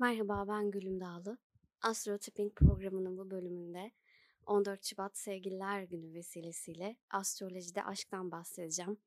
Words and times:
Merhaba 0.00 0.48
ben 0.48 0.70
Gülüm 0.70 1.00
Dağlı. 1.00 1.38
Astrotipping 1.82 2.54
programının 2.54 3.18
bu 3.18 3.30
bölümünde 3.30 3.90
14 4.46 4.84
Şubat 4.84 5.18
Sevgililer 5.18 5.82
Günü 5.82 6.14
vesilesiyle 6.14 6.96
astrolojide 7.10 7.84
aşktan 7.84 8.30
bahsedeceğim. 8.30 8.98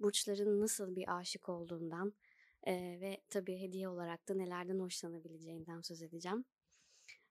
Burçların 0.00 0.60
nasıl 0.60 0.96
bir 0.96 1.18
aşık 1.18 1.48
olduğundan 1.48 2.12
eee, 2.66 3.00
ve 3.00 3.20
tabii 3.28 3.60
hediye 3.60 3.88
olarak 3.88 4.28
da 4.28 4.34
nelerden 4.34 4.78
hoşlanabileceğinden 4.78 5.80
söz 5.80 6.02
edeceğim. 6.02 6.44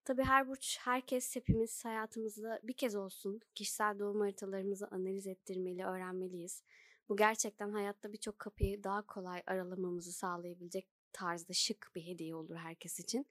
Tabii 0.05 0.23
her 0.23 0.47
burç, 0.47 0.77
herkes, 0.81 1.35
hepimiz 1.35 1.85
hayatımızda 1.85 2.59
bir 2.63 2.73
kez 2.73 2.95
olsun 2.95 3.39
kişisel 3.53 3.99
doğum 3.99 4.19
haritalarımızı 4.19 4.87
analiz 4.87 5.27
ettirmeli, 5.27 5.85
öğrenmeliyiz. 5.85 6.63
Bu 7.09 7.17
gerçekten 7.17 7.71
hayatta 7.71 8.13
birçok 8.13 8.39
kapıyı 8.39 8.83
daha 8.83 9.01
kolay 9.01 9.43
aralamamızı 9.47 10.11
sağlayabilecek 10.11 10.94
tarzda 11.15 11.53
şık 11.53 11.91
bir 11.95 12.05
hediye 12.05 12.35
olur 12.35 12.55
herkes 12.55 12.99
için. 12.99 13.25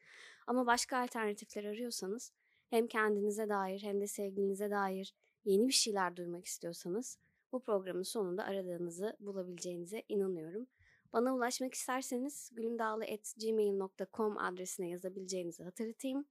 Ama 0.46 0.66
başka 0.66 0.98
alternatifler 0.98 1.64
arıyorsanız 1.64 2.32
hem 2.70 2.86
kendinize 2.86 3.48
dair 3.48 3.82
hem 3.82 4.00
de 4.00 4.06
sevgilinize 4.06 4.70
dair 4.70 5.14
yeni 5.44 5.68
bir 5.68 5.72
şeyler 5.72 6.16
duymak 6.16 6.46
istiyorsanız 6.46 7.18
bu 7.52 7.60
programın 7.60 8.02
sonunda 8.02 8.44
aradığınızı 8.44 9.16
bulabileceğinize 9.20 10.02
inanıyorum. 10.08 10.66
Bana 11.12 11.34
ulaşmak 11.34 11.74
isterseniz 11.74 12.50
gülümdağlı.gmail.com 12.52 14.38
adresine 14.38 14.88
yazabileceğinizi 14.88 15.64
hatırlatayım 15.64 16.24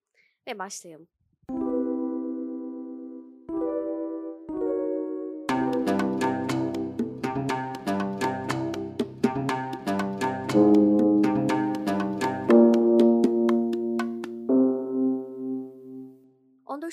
ve 0.48 0.60
başlayalım. 0.60 1.08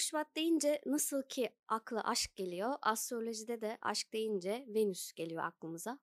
14 0.00 0.08
Şubat 0.08 0.36
deyince 0.36 0.80
nasıl 0.86 1.22
ki 1.22 1.50
akla 1.68 2.00
aşk 2.04 2.36
geliyor, 2.36 2.74
astrolojide 2.82 3.60
de 3.60 3.78
aşk 3.82 4.12
deyince 4.12 4.64
Venüs 4.68 5.12
geliyor 5.12 5.44
aklımıza. 5.44 5.98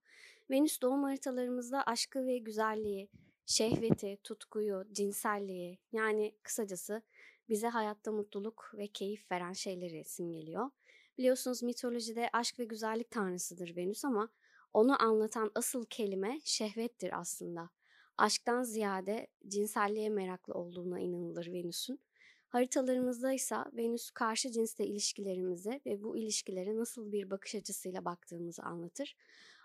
Venüs 0.49 0.81
doğum 0.81 1.03
haritalarımızda 1.03 1.83
aşkı 1.83 2.25
ve 2.25 2.37
güzelliği, 2.37 3.09
şehveti, 3.45 4.17
tutkuyu, 4.23 4.83
cinselliği 4.91 5.79
yani 5.91 6.35
kısacası 6.43 7.01
bize 7.49 7.67
hayatta 7.67 8.11
mutluluk 8.11 8.71
ve 8.73 8.87
keyif 8.87 9.31
veren 9.31 9.53
şeyleri 9.53 10.03
simgeliyor. 10.05 10.69
Biliyorsunuz 11.17 11.63
mitolojide 11.63 12.29
aşk 12.33 12.59
ve 12.59 12.65
güzellik 12.65 13.11
tanrısıdır 13.11 13.75
Venüs 13.75 14.05
ama 14.05 14.29
onu 14.73 15.03
anlatan 15.03 15.51
asıl 15.55 15.85
kelime 15.85 16.39
şehvettir 16.43 17.19
aslında. 17.19 17.69
Aşktan 18.17 18.63
ziyade 18.63 19.27
cinselliğe 19.47 20.09
meraklı 20.09 20.53
olduğuna 20.53 20.99
inanılır 20.99 21.47
Venüs'ün. 21.53 22.06
Haritalarımızda 22.47 23.33
ise 23.33 23.55
Venüs 23.73 24.09
karşı 24.09 24.51
cinsle 24.51 24.85
ilişkilerimize 24.85 25.81
ve 25.85 26.03
bu 26.03 26.17
ilişkilere 26.17 26.77
nasıl 26.77 27.11
bir 27.11 27.29
bakış 27.29 27.55
açısıyla 27.55 28.05
baktığımızı 28.05 28.63
anlatır. 28.63 29.15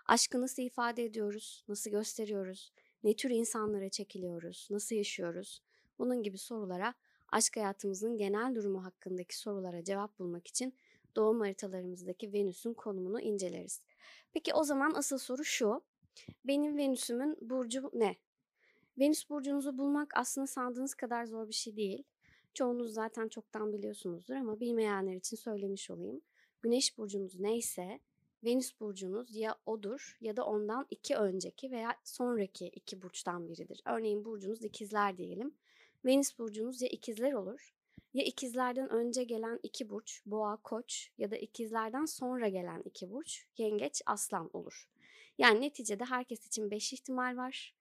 Aşkı 0.05 0.41
nasıl 0.41 0.63
ifade 0.63 1.03
ediyoruz, 1.03 1.63
nasıl 1.67 1.91
gösteriyoruz, 1.91 2.73
ne 3.03 3.15
tür 3.15 3.29
insanlara 3.29 3.89
çekiliyoruz, 3.89 4.67
nasıl 4.71 4.95
yaşıyoruz? 4.95 5.61
Bunun 5.99 6.23
gibi 6.23 6.37
sorulara 6.37 6.93
aşk 7.31 7.57
hayatımızın 7.57 8.17
genel 8.17 8.55
durumu 8.55 8.85
hakkındaki 8.85 9.39
sorulara 9.39 9.83
cevap 9.83 10.19
bulmak 10.19 10.47
için 10.47 10.73
doğum 11.15 11.39
haritalarımızdaki 11.39 12.33
Venüs'ün 12.33 12.73
konumunu 12.73 13.21
inceleriz. 13.21 13.81
Peki 14.33 14.53
o 14.53 14.63
zaman 14.63 14.93
asıl 14.95 15.17
soru 15.17 15.43
şu. 15.43 15.81
Benim 16.45 16.77
Venüs'ümün 16.77 17.37
burcu 17.41 17.91
ne? 17.93 18.15
Venüs 18.99 19.29
burcunuzu 19.29 19.77
bulmak 19.77 20.17
aslında 20.17 20.47
sandığınız 20.47 20.95
kadar 20.95 21.25
zor 21.25 21.47
bir 21.47 21.53
şey 21.53 21.75
değil. 21.75 22.03
Çoğunuz 22.53 22.93
zaten 22.93 23.27
çoktan 23.27 23.73
biliyorsunuzdur 23.73 24.35
ama 24.35 24.59
bilmeyenler 24.59 25.15
için 25.15 25.37
söylemiş 25.37 25.89
olayım. 25.89 26.21
Güneş 26.61 26.97
burcunuz 26.97 27.39
neyse 27.39 27.99
Venüs 28.43 28.79
burcunuz 28.79 29.35
ya 29.35 29.55
odur 29.65 30.17
ya 30.21 30.37
da 30.37 30.45
ondan 30.45 30.87
iki 30.89 31.15
önceki 31.15 31.71
veya 31.71 31.95
sonraki 32.03 32.67
iki 32.67 33.01
burçtan 33.01 33.49
biridir. 33.49 33.81
Örneğin 33.85 34.25
burcunuz 34.25 34.63
ikizler 34.63 35.17
diyelim. 35.17 35.53
Venüs 36.05 36.39
burcunuz 36.39 36.81
ya 36.81 36.87
ikizler 36.89 37.33
olur 37.33 37.73
ya 38.13 38.23
ikizlerden 38.23 38.89
önce 38.89 39.23
gelen 39.23 39.59
iki 39.63 39.89
burç 39.89 40.21
boğa 40.25 40.55
koç 40.55 41.09
ya 41.17 41.31
da 41.31 41.37
ikizlerden 41.37 42.05
sonra 42.05 42.47
gelen 42.47 42.81
iki 42.85 43.11
burç 43.11 43.45
yengeç 43.57 44.01
aslan 44.05 44.49
olur. 44.53 44.89
Yani 45.37 45.61
neticede 45.61 46.05
herkes 46.05 46.47
için 46.47 46.71
beş 46.71 46.93
ihtimal 46.93 47.37
var. 47.37 47.73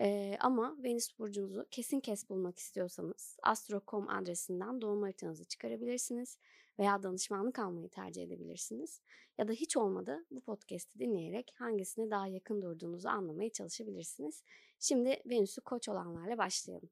Ee, 0.00 0.36
ama 0.40 0.76
Venüs 0.82 1.18
burcunuzu 1.18 1.66
kesin 1.70 2.00
kes 2.00 2.28
bulmak 2.28 2.58
istiyorsanız 2.58 3.36
astro.com 3.42 4.08
adresinden 4.08 4.80
doğum 4.80 5.02
haritanızı 5.02 5.44
çıkarabilirsiniz 5.44 6.38
veya 6.78 7.02
danışmanlık 7.02 7.58
almayı 7.58 7.88
tercih 7.88 8.22
edebilirsiniz. 8.22 9.00
Ya 9.38 9.48
da 9.48 9.52
hiç 9.52 9.76
olmadı 9.76 10.24
bu 10.30 10.40
podcast'i 10.40 10.98
dinleyerek 10.98 11.54
hangisine 11.58 12.10
daha 12.10 12.26
yakın 12.26 12.62
durduğunuzu 12.62 13.08
anlamaya 13.08 13.50
çalışabilirsiniz. 13.50 14.42
Şimdi 14.80 15.22
Venüs'ü 15.26 15.60
koç 15.60 15.88
olanlarla 15.88 16.38
başlayalım. 16.38 16.90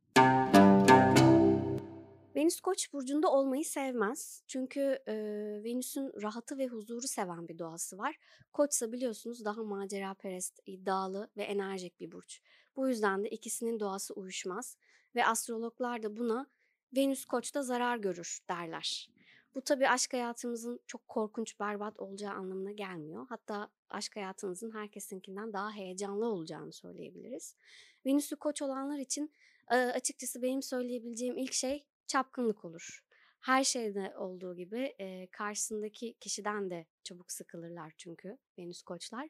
Venüs 2.37 2.61
Koç 2.61 2.93
burcunda 2.93 3.33
olmayı 3.33 3.65
sevmez. 3.65 4.43
Çünkü 4.47 4.99
e, 5.09 5.15
Venüs'ün 5.65 6.13
rahatı 6.23 6.59
ve 6.59 6.67
huzuru 6.67 7.09
seven 7.09 7.49
bir 7.49 7.59
doğası 7.59 7.99
var. 7.99 8.17
Koçsa 8.53 8.93
biliyorsunuz 8.93 9.45
daha 9.45 9.63
maceraperest, 9.63 10.61
iddialı 10.67 11.31
ve 11.37 11.43
enerjik 11.43 12.01
bir 12.01 12.13
burç. 12.13 12.43
Bu 12.77 12.89
yüzden 12.89 13.25
de 13.25 13.29
ikisinin 13.29 13.81
doğası 13.81 14.15
uyuşmaz 14.15 14.77
ve 15.15 15.27
astrologlar 15.27 16.03
da 16.03 16.17
buna 16.17 16.47
Venüs 16.97 17.25
Koç'ta 17.25 17.63
zarar 17.63 17.97
görür 17.97 18.39
derler. 18.49 19.11
Bu 19.55 19.61
tabii 19.61 19.89
aşk 19.89 20.13
hayatımızın 20.13 20.81
çok 20.87 21.09
korkunç, 21.09 21.61
berbat 21.61 22.01
olacağı 22.01 22.33
anlamına 22.33 22.73
gelmiyor. 22.73 23.27
Hatta 23.29 23.69
aşk 23.91 24.17
hayatınızın 24.17 24.75
herkesinkinden 24.75 25.53
daha 25.53 25.73
heyecanlı 25.73 26.27
olacağını 26.27 26.73
söyleyebiliriz. 26.73 27.57
Venüs'ü 28.07 28.37
koç 28.37 28.63
olanlar 28.63 28.99
için 28.99 29.33
açıkçası 29.69 30.43
benim 30.43 30.63
söyleyebileceğim 30.63 31.39
ilk 31.39 31.53
şey 31.53 31.85
çapkınlık 32.07 32.65
olur. 32.65 33.05
Her 33.43 33.65
şeyde 33.65 34.15
olduğu 34.17 34.57
gibi 34.57 34.95
e, 35.01 35.27
karşısındaki 35.27 36.15
kişiden 36.21 36.71
de 36.71 36.87
çabuk 37.05 37.33
sıkılırlar 37.33 37.93
çünkü 37.97 38.39
Venüs 38.59 38.83
koçlar. 38.83 39.29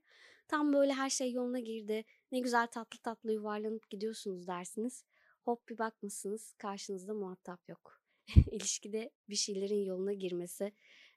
Tam 0.49 0.73
böyle 0.73 0.93
her 0.93 1.11
şey 1.11 1.33
yoluna 1.33 1.59
girdi, 1.59 2.05
ne 2.33 2.41
güzel 2.41 2.67
tatlı 2.67 2.99
tatlı 2.99 3.33
yuvarlanıp 3.33 3.91
gidiyorsunuz 3.91 4.47
dersiniz. 4.47 5.05
Hop 5.45 5.69
bir 5.69 5.79
bakmışsınız 5.79 6.53
karşınızda 6.53 7.15
muhatap 7.15 7.69
yok. 7.69 8.01
İlişkide 8.51 9.11
bir 9.29 9.35
şeylerin 9.35 9.85
yoluna 9.85 10.13
girmesi 10.13 10.73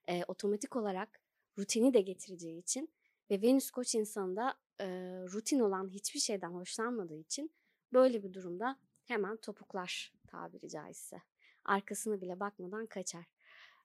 e, 0.07 0.23
otomatik 0.27 0.75
olarak 0.75 1.21
rutini 1.57 1.93
de 1.93 2.01
getireceği 2.01 2.59
için 2.59 2.89
ve 3.31 3.41
Venüs 3.41 3.71
koç 3.71 3.95
insanında 3.95 4.55
e, 4.79 4.87
rutin 5.33 5.59
olan 5.59 5.89
hiçbir 5.89 6.19
şeyden 6.19 6.51
hoşlanmadığı 6.51 7.17
için 7.17 7.51
böyle 7.93 8.23
bir 8.23 8.33
durumda 8.33 8.79
hemen 9.05 9.37
topuklar 9.37 10.13
tabiri 10.27 10.69
caizse 10.69 11.21
arkasına 11.65 12.21
bile 12.21 12.39
bakmadan 12.39 12.85
kaçar. 12.85 13.25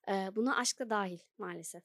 E, 0.09 0.13
buna 0.13 0.57
aşk 0.57 0.79
da 0.79 0.91
dahil 0.91 1.19
maalesef. 1.39 1.85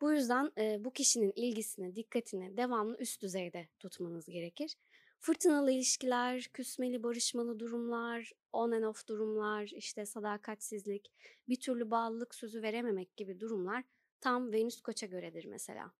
Bu 0.00 0.12
yüzden 0.12 0.52
bu 0.84 0.92
kişinin 0.92 1.32
ilgisini, 1.36 1.96
dikkatini 1.96 2.56
devamlı 2.56 2.96
üst 2.98 3.22
düzeyde 3.22 3.68
tutmanız 3.78 4.26
gerekir. 4.26 4.76
Fırtınalı 5.20 5.70
ilişkiler, 5.70 6.42
küsmeli, 6.52 7.02
barışmalı 7.02 7.58
durumlar, 7.58 8.32
on 8.52 8.72
and 8.72 8.82
off 8.82 9.08
durumlar, 9.08 9.70
işte 9.74 10.06
sadakatsizlik, 10.06 11.12
bir 11.48 11.60
türlü 11.60 11.90
bağlılık 11.90 12.34
sözü 12.34 12.62
verememek 12.62 13.16
gibi 13.16 13.40
durumlar 13.40 13.84
tam 14.20 14.52
Venüs 14.52 14.80
Koç'a 14.80 15.06
göredir 15.06 15.44
mesela. 15.44 15.92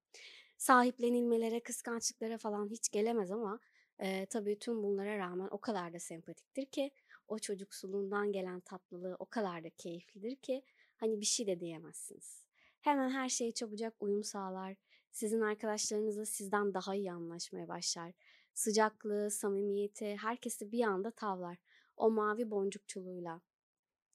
Sahiplenilmelere, 0.56 1.60
kıskançlıklara 1.60 2.38
falan 2.38 2.68
hiç 2.70 2.88
gelemez 2.90 3.30
ama 3.30 3.60
e, 3.98 4.26
tabii 4.26 4.58
tüm 4.58 4.82
bunlara 4.82 5.18
rağmen 5.18 5.48
o 5.50 5.60
kadar 5.60 5.92
da 5.92 5.98
sempatiktir 5.98 6.66
ki 6.66 6.90
o 7.28 7.38
çocuksuluğundan 7.38 8.32
gelen 8.32 8.60
tatlılığı 8.60 9.16
o 9.18 9.26
kadar 9.26 9.64
da 9.64 9.70
keyiflidir 9.70 10.36
ki 10.36 10.62
hani 10.96 11.20
bir 11.20 11.26
şey 11.26 11.46
de 11.46 11.60
diyemezsiniz. 11.60 12.44
Hemen 12.80 13.10
her 13.10 13.28
şeye 13.28 13.52
çabucak 13.52 13.94
uyum 14.00 14.24
sağlar. 14.24 14.76
Sizin 15.10 15.40
arkadaşlarınızla 15.40 16.26
sizden 16.26 16.74
daha 16.74 16.94
iyi 16.94 17.12
anlaşmaya 17.12 17.68
başlar. 17.68 18.12
Sıcaklığı, 18.54 19.30
samimiyeti 19.30 20.16
herkesi 20.16 20.72
bir 20.72 20.84
anda 20.84 21.10
tavlar. 21.10 21.58
O 21.96 22.10
mavi 22.10 22.50
boncukçuluğuyla, 22.50 23.40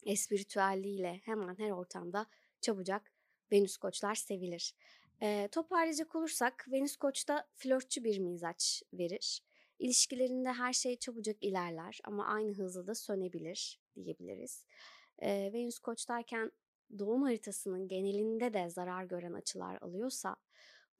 espritüelliğiyle 0.06 1.22
hemen 1.24 1.56
her 1.58 1.72
ortamda 1.72 2.26
çabucak 2.62 3.14
Venüs 3.52 3.78
koçlar 3.78 4.16
sevilir. 4.16 4.76
E, 5.22 5.50
toparlayacak 5.52 6.16
olursak 6.16 6.68
Venüs 6.72 6.96
koçta 6.96 7.48
flörtçü 7.56 8.04
bir 8.04 8.20
mizaç 8.20 8.84
verir. 8.94 9.42
İlişkilerinde 9.80 10.52
her 10.52 10.74
şey 10.74 11.00
çabucak 11.00 11.44
ilerler 11.44 12.00
ama 12.04 12.26
aynı 12.26 12.54
hızla 12.54 12.88
da 12.88 12.96
sönebilir 12.96 13.80
diyebiliriz. 13.96 14.66
E, 15.20 15.54
Venüs 15.54 15.80
koçtayken 15.80 16.52
doğum 17.00 17.24
haritasının 17.24 17.88
genelinde 17.88 18.54
de 18.54 18.70
zarar 18.70 19.04
gören 19.04 19.34
açılar 19.34 19.78
alıyorsa 19.82 20.36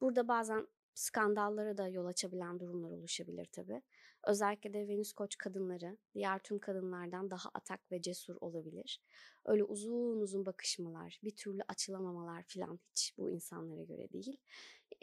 burada 0.00 0.28
bazen 0.28 0.66
skandallara 0.94 1.78
da 1.78 1.88
yol 1.88 2.06
açabilen 2.06 2.60
durumlar 2.60 2.90
oluşabilir 2.90 3.44
tabii. 3.44 3.82
Özellikle 4.24 4.74
de 4.74 4.88
Venüs 4.88 5.12
Koç 5.12 5.38
kadınları 5.38 5.98
diğer 6.14 6.38
tüm 6.38 6.58
kadınlardan 6.58 7.30
daha 7.30 7.50
atak 7.54 7.92
ve 7.92 8.02
cesur 8.02 8.36
olabilir. 8.40 9.00
Öyle 9.44 9.64
uzun 9.64 10.20
uzun 10.20 10.46
bakışmalar, 10.46 11.20
bir 11.24 11.36
türlü 11.36 11.62
açılamamalar 11.68 12.42
falan 12.42 12.80
hiç 12.90 13.14
bu 13.18 13.30
insanlara 13.30 13.82
göre 13.82 14.12
değil. 14.12 14.36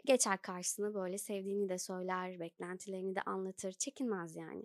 Geçer 0.04 0.42
karşısına 0.42 0.94
böyle 0.94 1.18
sevdiğini 1.18 1.68
de 1.68 1.78
söyler, 1.78 2.40
beklentilerini 2.40 3.14
de 3.14 3.22
anlatır, 3.22 3.72
çekinmez 3.72 4.36
yani. 4.36 4.64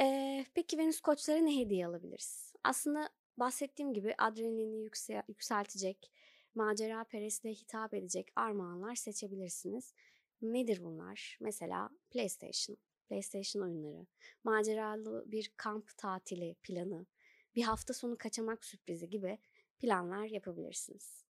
Ee, 0.00 0.44
peki 0.54 0.78
Venüs 0.78 1.00
koçlara 1.00 1.38
ne 1.38 1.60
hediye 1.60 1.86
alabiliriz? 1.86 2.52
Aslında 2.64 3.08
bahsettiğim 3.36 3.94
gibi 3.94 4.14
adrenalini 4.18 4.82
yüksel 4.82 5.22
yükseltecek, 5.28 6.12
macera 6.54 7.04
perestliğe 7.04 7.54
hitap 7.54 7.94
edecek 7.94 8.32
armağanlar 8.36 8.94
seçebilirsiniz. 8.94 9.94
Nedir 10.42 10.84
bunlar? 10.84 11.38
Mesela 11.40 11.90
PlayStation, 12.10 12.76
PlayStation 13.08 13.62
oyunları, 13.62 14.06
maceralı 14.44 15.24
bir 15.26 15.52
kamp 15.56 15.96
tatili 15.96 16.56
planı, 16.62 17.06
bir 17.54 17.62
hafta 17.62 17.94
sonu 17.94 18.18
kaçamak 18.18 18.64
sürprizi 18.64 19.10
gibi 19.10 19.38
planlar 19.80 20.24
yapabilirsiniz. 20.24 21.24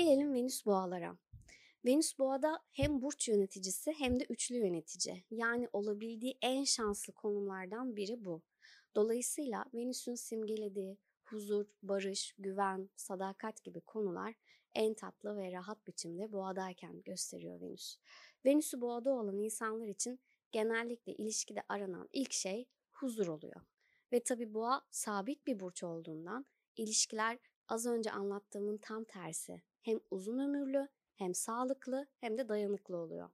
Gelelim 0.00 0.34
Venüs 0.34 0.66
boğalara. 0.66 1.18
Venüs 1.84 2.18
boğada 2.18 2.60
hem 2.72 3.02
burç 3.02 3.28
yöneticisi 3.28 3.92
hem 3.92 4.20
de 4.20 4.24
üçlü 4.24 4.56
yönetici. 4.56 5.24
Yani 5.30 5.68
olabildiği 5.72 6.38
en 6.42 6.64
şanslı 6.64 7.12
konumlardan 7.12 7.96
biri 7.96 8.24
bu. 8.24 8.42
Dolayısıyla 8.94 9.64
Venüs'ün 9.74 10.14
simgelediği 10.14 10.98
huzur, 11.24 11.66
barış, 11.82 12.34
güven, 12.38 12.90
sadakat 12.96 13.64
gibi 13.64 13.80
konular 13.80 14.34
en 14.74 14.94
tatlı 14.94 15.36
ve 15.36 15.52
rahat 15.52 15.86
biçimde 15.86 16.32
boğadayken 16.32 17.02
gösteriyor 17.02 17.60
Venüs. 17.60 17.96
Venüs'ü 18.44 18.80
boğada 18.80 19.10
olan 19.10 19.38
insanlar 19.38 19.86
için 19.86 20.20
genellikle 20.52 21.12
ilişkide 21.12 21.62
aranan 21.68 22.08
ilk 22.12 22.32
şey 22.32 22.68
huzur 22.92 23.26
oluyor. 23.26 23.60
Ve 24.12 24.22
tabi 24.22 24.54
boğa 24.54 24.86
sabit 24.90 25.46
bir 25.46 25.60
burç 25.60 25.82
olduğundan 25.82 26.46
ilişkiler 26.76 27.38
az 27.68 27.86
önce 27.86 28.10
anlattığımın 28.10 28.78
tam 28.78 29.04
tersi. 29.04 29.69
Hem 29.82 30.00
uzun 30.10 30.38
ömürlü 30.38 30.88
hem 31.14 31.34
sağlıklı 31.34 32.06
hem 32.18 32.38
de 32.38 32.48
dayanıklı 32.48 32.96
oluyor. 32.96 33.30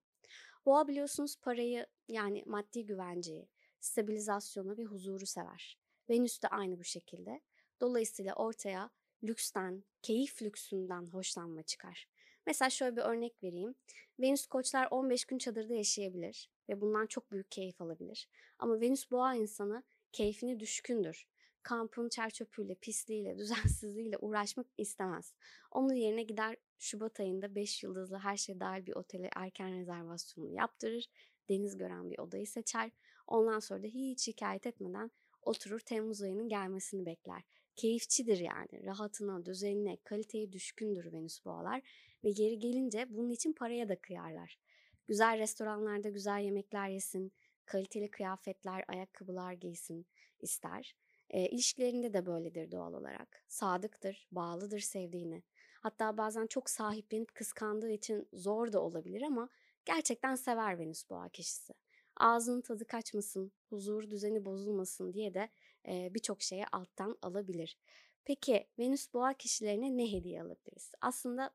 Boğa 0.67 0.89
biliyorsunuz 0.89 1.37
parayı 1.37 1.87
yani 2.09 2.43
maddi 2.47 2.87
güvenceyi, 2.87 3.49
stabilizasyonu 3.81 4.77
ve 4.77 4.85
huzuru 4.85 5.27
sever. 5.27 5.79
Venüs 6.11 6.43
de 6.43 6.49
aynı 6.49 6.79
bu 6.79 6.85
şekilde. 6.85 7.41
Dolayısıyla 7.81 8.35
ortaya 8.35 8.91
lüksten, 9.25 9.85
keyif 10.03 10.43
lüksünden 10.43 11.07
hoşlanma 11.07 11.63
çıkar. 11.63 12.09
Mesela 12.47 12.71
şöyle 12.71 12.97
bir 12.97 13.03
örnek 13.03 13.43
vereyim. 13.43 13.75
Venüs 14.21 14.47
koçlar 14.47 14.89
15 14.91 15.25
gün 15.25 15.39
çadırda 15.39 15.75
yaşayabilir 15.75 16.51
ve 16.69 16.81
bundan 16.81 17.07
çok 17.07 17.33
büyük 17.33 17.51
keyif 17.51 17.81
alabilir. 17.81 18.29
Ama 18.59 18.81
Venüs 18.81 19.11
boğa 19.11 19.35
insanı 19.35 19.83
keyfini 20.13 20.61
düşkündür. 20.61 21.27
Kampın 21.67 22.09
çerçöpüyle, 22.09 22.75
pisliğiyle, 22.75 23.39
düzensizliğiyle 23.39 24.19
uğraşmak 24.19 24.67
istemez. 24.79 25.33
Onun 25.71 25.95
yerine 25.95 26.23
gider 26.23 26.57
Şubat 26.79 27.21
ayında 27.21 27.55
5 27.55 27.83
yıldızlı 27.83 28.19
her 28.19 28.37
şey 28.37 28.61
dahil 28.61 28.87
bir 28.87 28.97
otele 28.97 29.31
erken 29.37 29.73
rezervasyonu 29.73 30.53
yaptırır. 30.53 31.07
Deniz 31.49 31.77
gören 31.77 32.11
bir 32.11 32.19
odayı 32.19 32.47
seçer. 32.47 32.91
Ondan 33.27 33.59
sonra 33.59 33.83
da 33.83 33.87
hiç 33.87 34.25
şikayet 34.25 34.67
etmeden 34.67 35.11
oturur 35.43 35.81
Temmuz 35.81 36.23
ayının 36.23 36.49
gelmesini 36.49 37.07
bekler. 37.07 37.43
Keyifçidir 37.77 38.39
yani. 38.39 38.87
Rahatına, 38.87 39.47
düzenine, 39.47 39.97
kaliteye 40.05 40.53
düşkündür 40.53 41.13
Venüs 41.13 41.45
boğalar 41.45 41.83
ve 42.25 42.31
geri 42.31 42.59
gelince 42.59 43.07
bunun 43.11 43.31
için 43.31 43.53
paraya 43.53 43.89
da 43.89 44.01
kıyarlar. 44.01 44.59
Güzel 45.07 45.39
restoranlarda 45.39 46.09
güzel 46.09 46.41
yemekler 46.41 46.89
yesin, 46.89 47.33
kaliteli 47.65 48.11
kıyafetler, 48.11 48.85
ayakkabılar 48.89 49.53
giysin 49.53 50.07
ister. 50.41 50.95
E, 51.31 51.49
ilişkilerinde 51.49 52.13
de 52.13 52.27
böyledir 52.27 52.71
doğal 52.71 52.95
olarak. 52.95 53.45
Sadıktır, 53.49 54.29
bağlıdır 54.33 54.81
sevdiğini. 54.81 55.43
Hatta 55.81 56.17
bazen 56.17 56.47
çok 56.47 56.71
sahiplenip 56.71 57.35
kıskandığı 57.35 57.91
için 57.91 58.29
zor 58.33 58.73
da 58.73 58.81
olabilir 58.83 59.23
ama 59.23 59.49
gerçekten 59.85 60.35
sever 60.35 60.79
Venüs 60.79 61.11
boğa 61.11 61.29
kişisi. 61.29 61.75
Ağzının 62.17 62.61
tadı 62.61 62.87
kaçmasın, 62.87 63.53
huzur 63.69 64.11
düzeni 64.11 64.45
bozulmasın 64.45 65.13
diye 65.13 65.35
de 65.35 65.49
e, 65.89 66.15
birçok 66.15 66.43
şeye 66.43 66.67
alttan 66.73 67.19
alabilir. 67.23 67.79
Peki 68.25 68.67
Venüs 68.79 69.15
boğa 69.15 69.35
kişilerine 69.35 69.97
ne 69.97 70.13
hediye 70.13 70.43
alabiliriz? 70.43 70.93
Aslında 71.01 71.51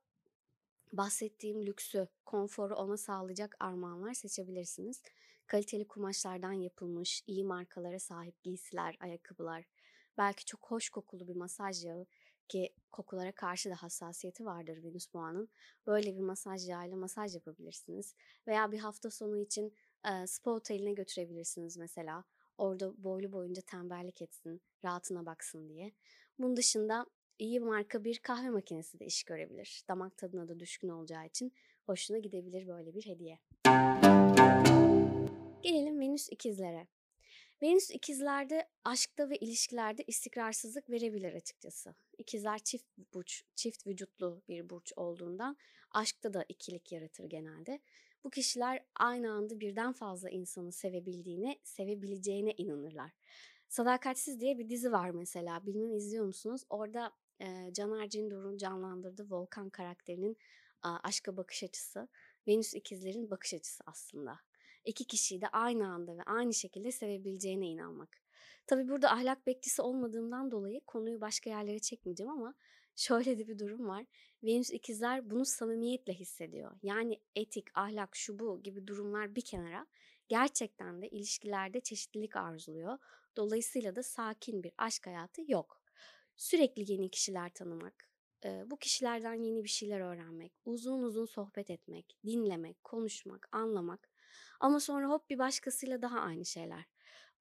bahsettiğim 0.94 1.65
lüksü, 1.65 2.07
konforu 2.25 2.75
ona 2.75 2.97
sağlayacak 2.97 3.56
armağanlar 3.59 4.13
seçebilirsiniz. 4.13 5.01
Kaliteli 5.51 5.88
kumaşlardan 5.88 6.51
yapılmış, 6.51 7.24
iyi 7.27 7.44
markalara 7.44 8.00
sahip 8.00 8.44
giysiler, 8.44 8.95
ayakkabılar, 9.00 9.65
belki 10.18 10.45
çok 10.45 10.71
hoş 10.71 10.89
kokulu 10.89 11.27
bir 11.27 11.36
masaj 11.36 11.86
yağı 11.86 12.06
ki 12.48 12.74
kokulara 12.92 13.31
karşı 13.31 13.69
da 13.69 13.75
hassasiyeti 13.75 14.45
vardır 14.45 14.83
Venüs 14.83 15.13
boğanın. 15.13 15.50
Böyle 15.88 16.15
bir 16.15 16.21
masaj 16.21 16.69
yağıyla 16.69 16.98
masaj 16.98 17.36
yapabilirsiniz. 17.36 18.15
Veya 18.48 18.71
bir 18.71 18.80
hafta 18.80 19.12
sonu 19.12 19.38
için 19.38 19.74
e, 20.06 20.27
spa 20.27 20.51
oteline 20.51 20.94
götürebilirsiniz 20.94 21.77
mesela. 21.77 22.24
Orada 22.57 23.04
boylu 23.04 23.31
boyunca 23.31 23.62
tembellik 23.62 24.21
etsin, 24.21 24.62
rahatına 24.86 25.25
baksın 25.25 25.69
diye. 25.69 25.92
Bunun 26.39 26.56
dışında 26.56 27.06
iyi 27.39 27.59
marka 27.59 28.04
bir 28.04 28.19
kahve 28.19 28.50
makinesi 28.50 29.00
de 29.00 29.06
iş 29.06 29.24
görebilir. 29.24 29.83
Damak 29.88 30.18
tadına 30.18 30.47
da 30.47 30.59
düşkün 30.59 30.89
olacağı 30.89 31.25
için 31.25 31.54
hoşuna 31.86 32.18
gidebilir 32.18 32.68
böyle 32.68 32.94
bir 32.94 33.06
hediye. 33.06 33.39
Gelelim 35.63 36.00
Venüs 36.00 36.30
ikizlere. 36.30 36.88
Venüs 37.62 37.92
ikizlerde 37.92 38.69
aşkta 38.86 39.30
ve 39.30 39.38
ilişkilerde 39.38 40.04
istikrarsızlık 40.08 40.90
verebilir 40.90 41.34
açıkçası. 41.34 41.96
İkizler 42.18 42.60
çift 42.60 42.86
burç, 43.13 43.44
çift 43.56 43.88
vücutlu 43.88 44.42
bir 44.48 44.69
burç 44.69 44.94
olduğundan 44.96 45.58
aşkta 45.92 46.34
da 46.34 46.46
ikilik 46.50 46.92
yaratır 46.92 47.24
genelde. 47.25 47.80
Bu 48.24 48.30
kişiler 48.30 48.86
aynı 48.96 49.31
anda 49.31 49.60
birden 49.60 49.94
fazla 49.94 50.30
insanı 50.30 50.72
sevebildiğine, 50.72 51.60
sevebileceğine 51.64 52.54
inanırlar. 52.57 53.12
Sadakatsiz 53.69 54.40
diye 54.40 54.57
bir 54.57 54.69
dizi 54.69 54.92
var 54.92 55.10
mesela. 55.10 55.66
Bilmem 55.66 55.96
izliyor 55.96 56.25
musunuz? 56.25 56.62
Orada 56.69 57.12
e, 57.42 57.74
Caner 57.74 58.10
Cindor'un 58.10 58.57
canlandırdığı 58.57 59.30
Volkan 59.30 59.69
karakterinin 59.69 60.38
a, 60.81 60.98
aşka 61.04 61.38
bakış 61.38 61.64
açısı. 61.64 62.07
Venüs 62.48 62.74
ikizlerin 62.74 63.31
bakış 63.31 63.54
açısı 63.54 63.84
aslında. 63.86 64.40
İki 64.86 65.07
kişiyi 65.07 65.42
de 65.42 65.48
aynı 65.48 65.88
anda 65.88 66.18
ve 66.18 66.24
aynı 66.24 66.54
şekilde 66.54 66.92
sevebileceğine 66.92 67.68
inanmak. 67.68 68.22
Tabii 68.68 68.88
burada 68.88 69.12
ahlak 69.12 69.48
bekçisi 69.48 69.81
olmadığımdan 69.81 70.51
dolayı 70.51 70.81
konuyu 70.81 71.21
başka 71.21 71.50
yerlere 71.50 71.80
çekmeyeceğim 71.80 72.31
ama 72.31 72.54
şöyle 72.95 73.40
de 73.40 73.47
bir 73.47 73.59
durum 73.59 73.88
var. 73.88 74.06
Venüs 74.44 74.71
ikizler 74.71 75.30
bunu 75.30 75.45
samimiyetle 75.45 76.14
hissediyor. 76.14 76.71
Yani 76.83 77.19
etik, 77.35 77.78
ahlak, 77.78 78.16
şu 78.16 78.40
bu 78.40 78.64
gibi 78.64 78.88
durumlar 78.88 79.35
bir 79.35 79.42
kenara 79.42 79.88
gerçekten 80.28 81.02
de 81.02 81.09
ilişkilerde 81.09 81.80
çeşitlilik 81.80 82.35
arzuluyor. 82.35 82.97
Dolayısıyla 83.38 83.95
da 83.95 84.04
sakin 84.04 84.64
bir 84.64 84.71
aşk 84.78 85.07
hayatı 85.07 85.42
yok. 85.47 85.81
Sürekli 86.35 86.92
yeni 86.92 87.09
kişiler 87.09 87.54
tanımak, 87.54 88.09
bu 88.66 88.78
kişilerden 88.78 89.33
yeni 89.33 89.64
bir 89.64 89.69
şeyler 89.69 90.00
öğrenmek, 90.00 90.54
uzun 90.66 91.04
uzun 91.04 91.26
sohbet 91.26 91.69
etmek, 91.69 92.18
dinlemek, 92.26 92.83
konuşmak, 92.83 93.50
anlamak 93.52 94.09
ama 94.59 94.80
sonra 94.80 95.09
hop 95.09 95.30
bir 95.30 95.38
başkasıyla 95.38 96.02
daha 96.02 96.19
aynı 96.19 96.45
şeyler. 96.45 96.85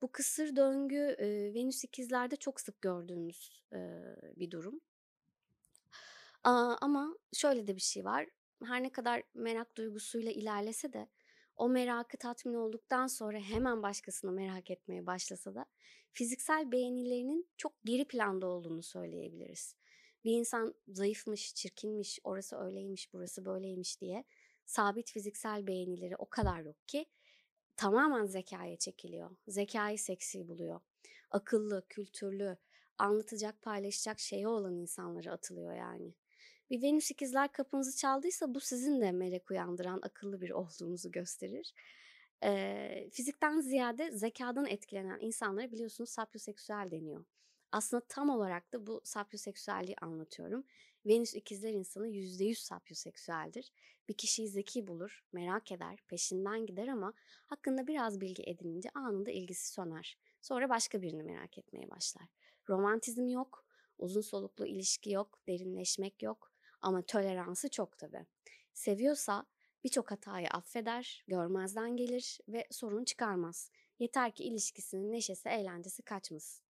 Bu 0.02 0.12
kısır 0.12 0.56
döngü 0.56 1.16
e, 1.18 1.54
Venüs 1.54 1.84
ikizlerde 1.84 2.36
çok 2.36 2.60
sık 2.60 2.82
gördüğümüz 2.82 3.62
e, 3.72 3.78
bir 4.36 4.50
durum. 4.50 4.80
Aa, 6.44 6.76
ama 6.80 7.16
şöyle 7.32 7.66
de 7.66 7.76
bir 7.76 7.80
şey 7.80 8.04
var. 8.04 8.26
Her 8.64 8.82
ne 8.82 8.92
kadar 8.92 9.22
merak 9.34 9.76
duygusuyla 9.76 10.32
ilerlese 10.32 10.92
de 10.92 11.08
o 11.56 11.68
merakı 11.68 12.16
tatmin 12.16 12.54
olduktan 12.54 13.06
sonra 13.06 13.38
hemen 13.38 13.82
başkasını 13.82 14.32
merak 14.32 14.70
etmeye 14.70 15.06
başlasa 15.06 15.54
da 15.54 15.66
fiziksel 16.12 16.72
beğenilerinin 16.72 17.48
çok 17.56 17.72
geri 17.84 18.04
planda 18.04 18.46
olduğunu 18.46 18.82
söyleyebiliriz. 18.82 19.76
Bir 20.24 20.32
insan 20.32 20.74
zayıfmış, 20.88 21.54
çirkinmiş, 21.54 22.18
orası 22.24 22.56
öyleymiş, 22.56 23.12
burası 23.12 23.44
böyleymiş 23.44 24.00
diye 24.00 24.24
sabit 24.70 25.10
fiziksel 25.12 25.66
beğenileri 25.66 26.16
o 26.16 26.30
kadar 26.30 26.60
yok 26.60 26.88
ki 26.88 27.06
tamamen 27.76 28.26
zekaya 28.26 28.76
çekiliyor. 28.76 29.30
Zekayı 29.48 29.98
seksi 29.98 30.48
buluyor. 30.48 30.80
Akıllı, 31.30 31.86
kültürlü, 31.88 32.56
anlatacak, 32.98 33.62
paylaşacak 33.62 34.20
şeyi 34.20 34.48
olan 34.48 34.74
insanlara 34.74 35.32
atılıyor 35.32 35.74
yani. 35.74 36.14
Bir 36.70 36.82
Venüs 36.82 37.10
ikizler 37.10 37.52
kapınızı 37.52 37.96
çaldıysa 37.96 38.54
bu 38.54 38.60
sizin 38.60 39.00
de 39.00 39.12
melek 39.12 39.50
uyandıran 39.50 40.00
akıllı 40.02 40.40
bir 40.40 40.50
olduğunuzu 40.60 41.10
gösterir. 41.10 41.74
Ee, 42.42 43.08
fizikten 43.12 43.60
ziyade 43.60 44.10
zekadan 44.10 44.66
etkilenen 44.66 45.18
insanlara 45.20 45.72
biliyorsunuz 45.72 46.10
sapyoseksüel 46.10 46.90
deniyor. 46.90 47.24
Aslında 47.72 48.02
tam 48.08 48.30
olarak 48.30 48.72
da 48.72 48.86
bu 48.86 49.00
sapyoseksüelliği 49.04 49.96
anlatıyorum. 50.00 50.64
Venüs 51.06 51.34
ikizler 51.34 51.72
insanı 51.72 52.08
%100 52.08 52.54
sapyoseksüeldir. 52.54 53.72
Bir 54.08 54.14
kişiyi 54.14 54.48
zeki 54.48 54.86
bulur, 54.86 55.24
merak 55.32 55.72
eder, 55.72 55.98
peşinden 56.08 56.66
gider 56.66 56.88
ama 56.88 57.12
hakkında 57.46 57.86
biraz 57.86 58.20
bilgi 58.20 58.42
edinince 58.42 58.90
anında 58.94 59.30
ilgisi 59.30 59.72
söner. 59.72 60.18
Sonra 60.40 60.68
başka 60.68 61.02
birini 61.02 61.22
merak 61.22 61.58
etmeye 61.58 61.90
başlar. 61.90 62.28
Romantizm 62.68 63.28
yok, 63.28 63.64
uzun 63.98 64.20
soluklu 64.20 64.66
ilişki 64.66 65.10
yok, 65.10 65.38
derinleşmek 65.48 66.22
yok 66.22 66.52
ama 66.80 67.02
toleransı 67.02 67.68
çok 67.70 67.98
tabii. 67.98 68.26
Seviyorsa 68.72 69.46
birçok 69.84 70.10
hatayı 70.10 70.48
affeder, 70.48 71.24
görmezden 71.26 71.96
gelir 71.96 72.38
ve 72.48 72.66
sorun 72.70 73.04
çıkarmaz. 73.04 73.70
Yeter 73.98 74.34
ki 74.34 74.44
ilişkisinin 74.44 75.12
neşesi, 75.12 75.48
eğlencesi 75.48 76.02
kaçmasın. 76.02 76.64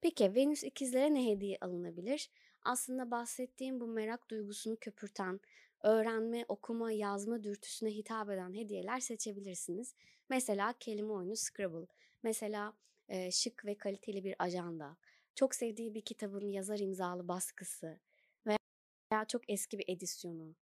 Peki 0.00 0.34
Venüs 0.34 0.64
ikizlere 0.64 1.14
ne 1.14 1.26
hediye 1.26 1.58
alınabilir? 1.60 2.30
Aslında 2.68 3.10
bahsettiğim 3.10 3.80
bu 3.80 3.86
merak 3.86 4.30
duygusunu 4.30 4.76
köpürten, 4.76 5.40
öğrenme, 5.82 6.44
okuma, 6.48 6.92
yazma 6.92 7.42
dürtüsüne 7.42 7.90
hitap 7.90 8.30
eden 8.30 8.54
hediyeler 8.54 9.00
seçebilirsiniz. 9.00 9.94
Mesela 10.30 10.74
kelime 10.80 11.12
oyunu 11.12 11.36
Scrabble, 11.36 11.86
mesela 12.22 12.72
e, 13.08 13.30
şık 13.30 13.64
ve 13.64 13.78
kaliteli 13.78 14.24
bir 14.24 14.34
ajanda, 14.38 14.96
çok 15.34 15.54
sevdiği 15.54 15.94
bir 15.94 16.00
kitabın 16.00 16.48
yazar 16.48 16.78
imzalı 16.78 17.28
baskısı 17.28 18.00
veya 18.46 19.24
çok 19.28 19.50
eski 19.50 19.78
bir 19.78 19.84
edisyonu, 19.88 20.54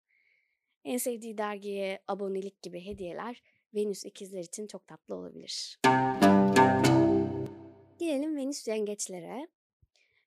en 0.84 0.98
sevdiği 0.98 1.38
dergiye 1.38 2.02
abonelik 2.08 2.62
gibi 2.62 2.84
hediyeler 2.84 3.42
Venüs 3.74 4.04
ikizler 4.04 4.40
için 4.40 4.66
çok 4.66 4.86
tatlı 4.86 5.14
olabilir. 5.14 5.80
Gelelim 7.98 8.36
Venüs 8.36 8.68
yengeçlere. 8.68 9.48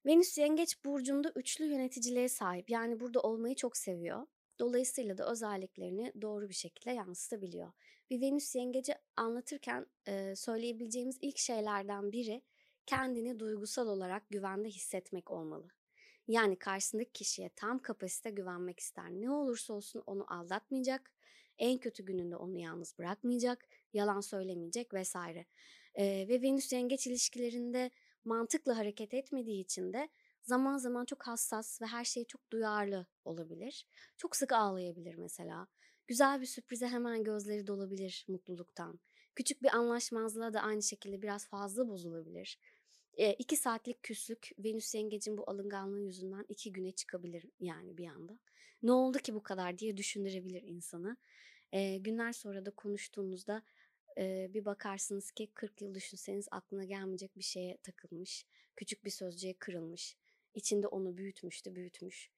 Venüs 0.06 0.38
yengeç 0.38 0.86
burcunda 0.86 1.32
üçlü 1.36 1.66
yöneticiliğe 1.66 2.30
sahip. 2.30 2.70
Yani 2.70 3.00
burada 3.00 3.22
olmayı 3.22 3.56
çok 3.56 3.78
seviyor. 3.78 4.28
Dolayısıyla 4.60 5.18
da 5.18 5.32
özelliklerini 5.32 6.14
doğru 6.22 6.50
bir 6.50 6.54
şekilde 6.54 6.92
yansıtabiliyor. 6.92 7.72
Bir 8.10 8.22
Venüs 8.22 8.56
yengeci 8.56 8.94
anlatırken 9.16 9.86
e, 10.08 10.36
söyleyebileceğimiz 10.36 11.18
ilk 11.22 11.38
şeylerden 11.38 12.12
biri 12.12 12.42
kendini 12.86 13.40
duygusal 13.40 13.88
olarak 13.88 14.30
güvende 14.30 14.70
hissetmek 14.70 15.32
olmalı. 15.32 15.68
Yani 16.28 16.56
karşısındaki 16.56 17.12
kişiye 17.12 17.50
tam 17.56 17.80
kapasite 17.80 18.30
güvenmek 18.30 18.80
ister. 18.80 19.12
Ne 19.12 19.32
olursa 19.32 19.74
olsun 19.74 20.04
onu 20.06 20.34
aldatmayacak, 20.34 21.12
en 21.58 21.78
kötü 21.78 22.06
gününde 22.06 22.36
onu 22.36 22.58
yalnız 22.58 22.98
bırakmayacak, 22.98 23.68
yalan 23.94 24.22
söylemeyecek 24.22 24.94
vesaire. 24.94 25.46
Ee, 25.96 26.26
ve 26.30 26.42
Venüs 26.42 26.74
yengeç 26.74 27.08
ilişkilerinde 27.08 27.92
mantıkla 28.26 28.78
hareket 28.78 29.14
etmediği 29.14 29.64
için 29.64 29.94
de 29.94 30.10
zaman 30.44 30.78
zaman 30.78 31.06
çok 31.06 31.28
hassas 31.28 31.82
ve 31.82 31.86
her 31.86 32.06
şeye 32.06 32.26
çok 32.26 32.52
duyarlı 32.52 33.08
olabilir. 33.26 33.88
Çok 34.18 34.36
sık 34.36 34.52
ağlayabilir 34.52 35.16
mesela. 35.16 35.68
Güzel 36.08 36.42
bir 36.42 36.46
sürprize 36.46 36.88
hemen 36.88 37.24
gözleri 37.24 37.68
dolabilir 37.68 38.26
mutluluktan. 38.28 39.00
Küçük 39.36 39.64
bir 39.64 39.76
anlaşmazlığa 39.76 40.54
da 40.54 40.62
aynı 40.62 40.84
şekilde 40.84 41.22
biraz 41.22 41.48
fazla 41.48 41.88
bozulabilir. 41.88 42.60
E, 43.14 43.34
iki 43.34 43.58
saatlik 43.58 44.04
küslük 44.04 44.52
Venüs 44.60 44.96
yengecin 44.96 45.38
bu 45.38 45.50
alınganlığı 45.50 46.02
yüzünden 46.02 46.46
iki 46.50 46.72
güne 46.72 46.92
çıkabilir 46.92 47.46
yani 47.60 47.98
bir 47.98 48.08
anda. 48.08 48.40
Ne 48.84 48.92
oldu 48.92 49.18
ki 49.18 49.34
bu 49.34 49.44
kadar 49.44 49.80
diye 49.80 49.98
düşündürebilir 49.98 50.64
insanı. 50.64 51.18
E, 51.72 51.98
günler 51.98 52.34
sonra 52.34 52.66
da 52.66 52.72
konuştuğunuzda 52.72 53.64
bir 54.54 54.66
bakarsınız 54.66 55.32
ki 55.32 55.48
40 55.54 55.82
yıl 55.82 55.96
düşünseniz 55.96 56.48
aklına 56.52 56.86
gelmeyecek 56.86 57.38
bir 57.38 57.44
şeye 57.44 57.78
takılmış. 57.78 58.46
Küçük 58.76 59.06
bir 59.06 59.10
sözcüğe 59.10 59.54
kırılmış. 59.54 60.18
İçinde 60.54 60.88
onu 60.88 61.18
büyütmüştü, 61.18 61.76
büyütmüş. 61.76 62.30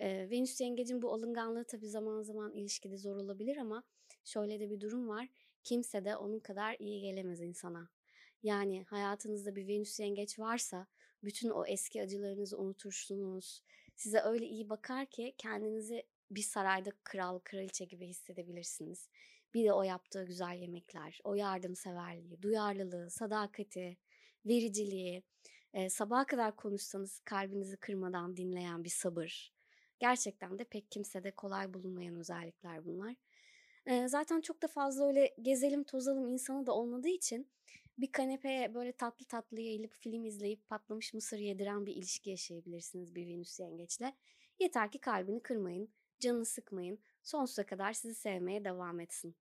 Venüs 0.00 0.60
yengecin 0.60 1.02
bu 1.02 1.12
alınganlığı 1.12 1.64
tabii 1.64 1.88
zaman 1.88 2.22
zaman 2.22 2.52
ilişkide 2.52 2.96
zor 2.96 3.16
olabilir 3.16 3.56
ama 3.56 3.82
şöyle 4.24 4.60
de 4.60 4.70
bir 4.70 4.80
durum 4.80 5.08
var. 5.08 5.28
Kimse 5.64 6.04
de 6.04 6.16
onun 6.16 6.40
kadar 6.40 6.76
iyi 6.78 7.00
gelemez 7.00 7.40
insana. 7.40 7.88
Yani 8.42 8.84
hayatınızda 8.84 9.56
bir 9.56 9.68
Venüs 9.68 10.00
yengeç 10.00 10.38
varsa 10.38 10.86
bütün 11.24 11.48
o 11.48 11.66
eski 11.66 12.02
acılarınızı 12.02 12.58
unutursunuz. 12.58 13.62
Size 13.96 14.20
öyle 14.20 14.46
iyi 14.46 14.68
bakar 14.68 15.06
ki 15.06 15.34
kendinizi 15.38 16.06
bir 16.30 16.42
sarayda 16.42 16.90
kral, 17.04 17.38
kraliçe 17.38 17.84
gibi 17.84 18.06
hissedebilirsiniz. 18.06 19.08
Bir 19.54 19.64
de 19.64 19.72
o 19.72 19.82
yaptığı 19.82 20.24
güzel 20.24 20.56
yemekler, 20.60 21.20
o 21.24 21.34
yardımseverliği, 21.34 22.42
duyarlılığı, 22.42 23.10
sadakati, 23.10 23.96
vericiliği, 24.46 25.22
e, 25.72 25.90
sabaha 25.90 26.26
kadar 26.26 26.56
konuşsanız 26.56 27.20
kalbinizi 27.20 27.76
kırmadan 27.76 28.36
dinleyen 28.36 28.84
bir 28.84 28.90
sabır. 28.90 29.52
Gerçekten 29.98 30.58
de 30.58 30.64
pek 30.64 30.90
kimsede 30.90 31.30
kolay 31.30 31.74
bulunmayan 31.74 32.16
özellikler 32.16 32.84
bunlar. 32.84 33.14
E, 33.86 34.08
zaten 34.08 34.40
çok 34.40 34.62
da 34.62 34.68
fazla 34.68 35.06
öyle 35.06 35.34
gezelim 35.42 35.84
tozalım 35.84 36.28
insanı 36.28 36.66
da 36.66 36.72
olmadığı 36.72 37.08
için 37.08 37.50
bir 37.98 38.12
kanepeye 38.12 38.74
böyle 38.74 38.92
tatlı 38.92 39.26
tatlı 39.26 39.60
yayılıp 39.60 39.92
film 39.92 40.24
izleyip 40.24 40.68
patlamış 40.68 41.14
mısır 41.14 41.38
yediren 41.38 41.86
bir 41.86 41.96
ilişki 41.96 42.30
yaşayabilirsiniz 42.30 43.14
bir 43.14 43.26
Venüs 43.26 43.60
yengeçle. 43.60 44.14
Yeter 44.58 44.90
ki 44.90 44.98
kalbini 44.98 45.42
kırmayın, 45.42 45.88
canını 46.20 46.44
sıkmayın, 46.44 46.98
sonsuza 47.28 47.66
kadar 47.66 47.92
sizi 47.92 48.14
sevmeye 48.14 48.64
devam 48.64 49.00
etsin. 49.00 49.36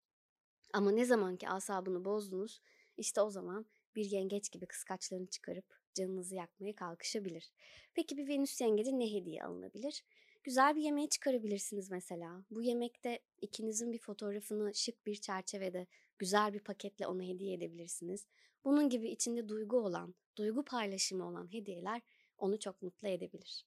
Ama 0.74 0.92
ne 0.92 1.06
zaman 1.06 1.38
ki 1.38 1.50
asabını 1.50 2.06
bozdunuz, 2.06 2.62
işte 2.98 3.22
o 3.22 3.30
zaman 3.30 3.66
bir 3.96 4.06
yengeç 4.06 4.52
gibi 4.52 4.66
kıskaçlarını 4.66 5.28
çıkarıp 5.28 5.66
canınızı 5.94 6.36
yakmaya 6.36 6.76
kalkışabilir. 6.76 7.52
Peki 7.94 8.18
bir 8.18 8.28
Venüs 8.28 8.62
yengeci 8.62 9.00
ne 9.00 9.14
hediye 9.14 9.44
alınabilir? 9.44 10.04
Güzel 10.44 10.76
bir 10.76 10.82
yemeğe 10.82 11.10
çıkarabilirsiniz 11.10 11.92
mesela. 11.92 12.44
Bu 12.52 12.62
yemekte 12.62 13.20
ikinizin 13.42 13.92
bir 13.92 14.00
fotoğrafını 14.00 14.76
şık 14.76 15.06
bir 15.06 15.16
çerçevede 15.16 15.88
güzel 16.20 16.54
bir 16.54 16.60
paketle 16.60 17.08
ona 17.08 17.24
hediye 17.24 17.54
edebilirsiniz. 17.54 18.28
Bunun 18.66 18.90
gibi 18.90 19.10
içinde 19.10 19.50
duygu 19.50 19.78
olan, 19.78 20.16
duygu 20.38 20.66
paylaşımı 20.66 21.28
olan 21.28 21.54
hediyeler 21.54 22.02
onu 22.38 22.60
çok 22.60 22.82
mutlu 22.82 23.08
edebilir. 23.08 23.66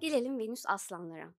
Gelelim 0.00 0.38
Venüs 0.38 0.64
aslanlara. 0.66 1.34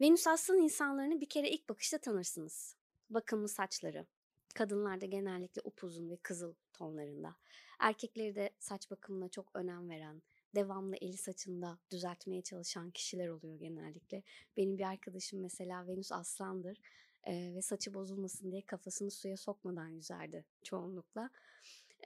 Venüs 0.00 0.26
aslan 0.26 0.58
insanlarını 0.58 1.20
bir 1.20 1.28
kere 1.28 1.50
ilk 1.50 1.68
bakışta 1.68 1.98
tanırsınız. 1.98 2.76
Bakımlı 3.10 3.48
saçları. 3.48 4.06
Kadınlarda 4.54 5.06
genellikle 5.06 5.62
upuzun 5.64 6.10
ve 6.10 6.16
kızıl 6.16 6.54
tonlarında. 6.72 7.36
Erkekleri 7.78 8.34
de 8.34 8.50
saç 8.58 8.90
bakımına 8.90 9.28
çok 9.28 9.46
önem 9.54 9.90
veren, 9.90 10.22
devamlı 10.54 10.96
eli 10.96 11.16
saçında 11.16 11.78
düzeltmeye 11.90 12.42
çalışan 12.42 12.90
kişiler 12.90 13.28
oluyor 13.28 13.54
genellikle. 13.54 14.22
Benim 14.56 14.78
bir 14.78 14.84
arkadaşım 14.84 15.40
mesela 15.40 15.86
Venüs 15.86 16.12
aslandır 16.12 16.80
e, 17.24 17.54
ve 17.54 17.62
saçı 17.62 17.94
bozulmasın 17.94 18.52
diye 18.52 18.62
kafasını 18.62 19.10
suya 19.10 19.36
sokmadan 19.36 19.88
yüzerdi 19.88 20.44
çoğunlukla. 20.62 21.30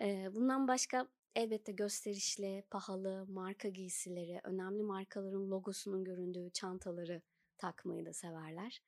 E, 0.00 0.35
bundan 0.35 0.68
başka 0.68 1.09
elbette 1.35 1.73
gösterişli, 1.73 2.64
pahalı 2.70 3.26
marka 3.28 3.68
giysileri, 3.68 4.40
önemli 4.44 4.82
markaların 4.82 5.50
logosunun 5.50 6.04
göründüğü 6.04 6.50
çantaları 6.50 7.23
takmayı 7.61 8.07
da 8.07 8.12
severler. 8.12 8.83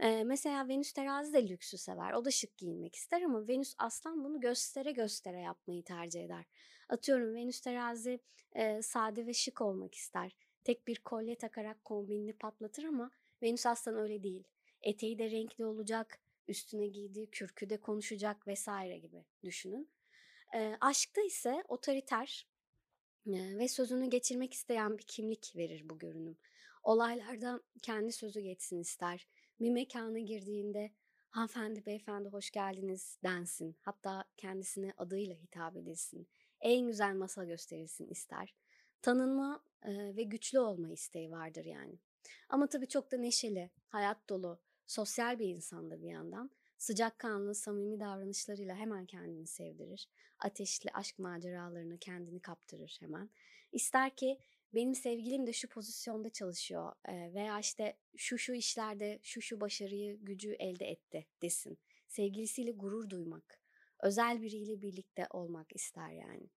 Ee, 0.00 0.24
mesela 0.24 0.68
Venüs 0.68 0.92
terazi 0.92 1.32
de 1.32 1.48
lüksü 1.48 1.78
sever. 1.78 2.12
O 2.12 2.24
da 2.24 2.30
şık 2.30 2.56
giyinmek 2.56 2.94
ister 2.94 3.22
ama 3.22 3.48
Venüs 3.48 3.74
aslan 3.78 4.24
bunu 4.24 4.40
göstere 4.40 4.92
göstere 4.92 5.40
yapmayı 5.40 5.84
tercih 5.84 6.24
eder. 6.24 6.44
Atıyorum 6.88 7.34
Venüs 7.34 7.60
terazi 7.60 8.20
e, 8.52 8.82
sade 8.82 9.26
ve 9.26 9.34
şık 9.34 9.60
olmak 9.60 9.94
ister. 9.94 10.36
Tek 10.64 10.86
bir 10.86 10.96
kolye 10.96 11.38
takarak 11.38 11.84
kombinini 11.84 12.32
patlatır 12.32 12.84
ama 12.84 13.10
Venüs 13.42 13.66
aslan 13.66 13.96
öyle 13.96 14.22
değil. 14.22 14.44
Eteği 14.82 15.18
de 15.18 15.30
renkli 15.30 15.64
olacak, 15.64 16.20
üstüne 16.48 16.86
giydiği 16.86 17.30
kürkü 17.30 17.70
de 17.70 17.76
konuşacak 17.76 18.46
vesaire 18.46 18.98
gibi 18.98 19.24
düşünün. 19.44 19.90
E, 20.54 20.76
aşkta 20.80 21.20
ise 21.20 21.64
otoriter 21.68 22.46
ve 23.26 23.68
sözünü 23.68 24.10
geçirmek 24.10 24.54
isteyen 24.54 24.98
bir 24.98 25.02
kimlik 25.02 25.56
verir 25.56 25.88
bu 25.88 25.98
görünüm. 25.98 26.38
Olaylardan 26.82 27.62
kendi 27.82 28.12
sözü 28.12 28.40
geçsin 28.40 28.80
ister. 28.80 29.28
Bir 29.60 29.70
mekana 29.70 30.18
girdiğinde 30.18 30.92
hanımefendi 31.30 31.86
beyefendi 31.86 32.28
hoş 32.28 32.50
geldiniz 32.50 33.18
densin. 33.24 33.76
Hatta 33.80 34.24
kendisine 34.36 34.92
adıyla 34.96 35.34
hitap 35.34 35.76
edilsin. 35.76 36.28
En 36.60 36.86
güzel 36.86 37.14
masa 37.14 37.44
gösterilsin 37.44 38.08
ister. 38.08 38.54
Tanınma 39.02 39.64
e, 39.82 40.16
ve 40.16 40.22
güçlü 40.22 40.58
olma 40.58 40.90
isteği 40.90 41.30
vardır 41.30 41.64
yani. 41.64 41.98
Ama 42.48 42.66
tabii 42.66 42.88
çok 42.88 43.12
da 43.12 43.16
neşeli, 43.16 43.70
hayat 43.88 44.28
dolu, 44.28 44.60
sosyal 44.86 45.38
bir 45.38 45.48
insan 45.48 45.90
da 45.90 46.02
bir 46.02 46.08
yandan. 46.08 46.50
Sıcakkanlı, 46.78 47.54
samimi 47.54 48.00
davranışlarıyla 48.00 48.76
hemen 48.76 49.06
kendini 49.06 49.46
sevdirir. 49.46 50.08
Ateşli 50.38 50.90
aşk 50.90 51.18
maceralarına 51.18 51.96
kendini 51.96 52.40
kaptırır 52.40 52.96
hemen. 53.00 53.30
İster 53.72 54.16
ki 54.16 54.38
benim 54.74 54.94
sevgilim 54.94 55.46
de 55.46 55.52
şu 55.52 55.68
pozisyonda 55.68 56.30
çalışıyor 56.30 56.92
veya 57.08 57.58
işte 57.58 57.96
şu 58.16 58.38
şu 58.38 58.52
işlerde 58.54 59.18
şu 59.22 59.42
şu 59.42 59.60
başarıyı 59.60 60.16
gücü 60.16 60.52
elde 60.52 60.86
etti 60.86 61.26
desin. 61.42 61.78
Sevgilisiyle 62.08 62.70
gurur 62.70 63.10
duymak, 63.10 63.60
Özel 64.02 64.42
biriyle 64.42 64.82
birlikte 64.82 65.26
olmak 65.30 65.76
ister 65.76 66.10
yani. 66.10 66.50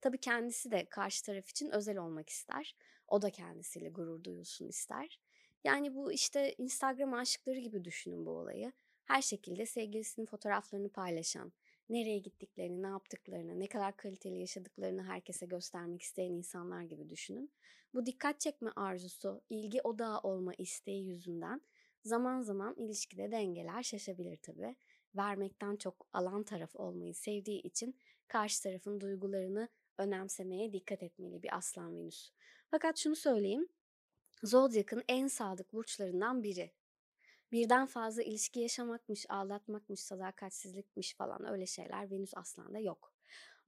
Tabii 0.00 0.18
kendisi 0.18 0.70
de 0.70 0.84
karşı 0.84 1.24
taraf 1.24 1.48
için 1.48 1.70
özel 1.70 1.98
olmak 1.98 2.28
ister. 2.28 2.76
O 3.08 3.22
da 3.22 3.30
kendisiyle 3.30 3.88
gurur 3.88 4.24
duyulsun 4.24 4.68
ister. 4.68 5.20
Yani 5.64 5.94
bu 5.94 6.12
işte 6.12 6.54
Instagram 6.58 7.14
aşıkları 7.14 7.58
gibi 7.58 7.84
düşünün 7.84 8.26
bu 8.26 8.30
olayı. 8.30 8.72
Her 9.04 9.22
şekilde 9.22 9.66
sevgilisinin 9.66 10.26
fotoğraflarını 10.26 10.88
paylaşan, 10.88 11.52
nereye 11.90 12.18
gittiklerini, 12.18 12.82
ne 12.82 12.86
yaptıklarını, 12.86 13.60
ne 13.60 13.66
kadar 13.66 13.96
kaliteli 13.96 14.38
yaşadıklarını 14.38 15.02
herkese 15.02 15.46
göstermek 15.46 16.02
isteyen 16.02 16.32
insanlar 16.32 16.82
gibi 16.82 17.08
düşünün. 17.08 17.52
Bu 17.94 18.06
dikkat 18.06 18.40
çekme 18.40 18.70
arzusu, 18.76 19.42
ilgi 19.48 19.82
odağı 19.82 20.18
olma 20.18 20.54
isteği 20.54 21.06
yüzünden 21.06 21.60
zaman 22.04 22.42
zaman 22.42 22.74
ilişkide 22.76 23.32
dengeler 23.32 23.82
şaşabilir 23.82 24.36
tabii. 24.36 24.76
Vermekten 25.16 25.76
çok 25.76 26.06
alan 26.12 26.42
taraf 26.42 26.76
olmayı 26.76 27.14
sevdiği 27.14 27.62
için 27.62 27.96
karşı 28.28 28.62
tarafın 28.62 29.00
duygularını 29.00 29.68
önemsemeye 29.98 30.72
dikkat 30.72 31.02
etmeli 31.02 31.42
bir 31.42 31.56
aslan 31.56 31.96
venüs. 31.96 32.30
Fakat 32.70 32.98
şunu 32.98 33.16
söyleyeyim. 33.16 33.68
Zodyak'ın 34.42 35.02
en 35.08 35.26
sadık 35.26 35.72
burçlarından 35.72 36.42
biri. 36.42 36.70
Birden 37.52 37.86
fazla 37.86 38.22
ilişki 38.22 38.60
yaşamakmış, 38.60 39.26
aldatmakmış, 39.30 40.00
sadakatsizlikmiş 40.00 41.14
falan 41.14 41.52
öyle 41.52 41.66
şeyler 41.66 42.10
Venüs 42.10 42.36
Aslan'da 42.36 42.78
yok. 42.78 43.12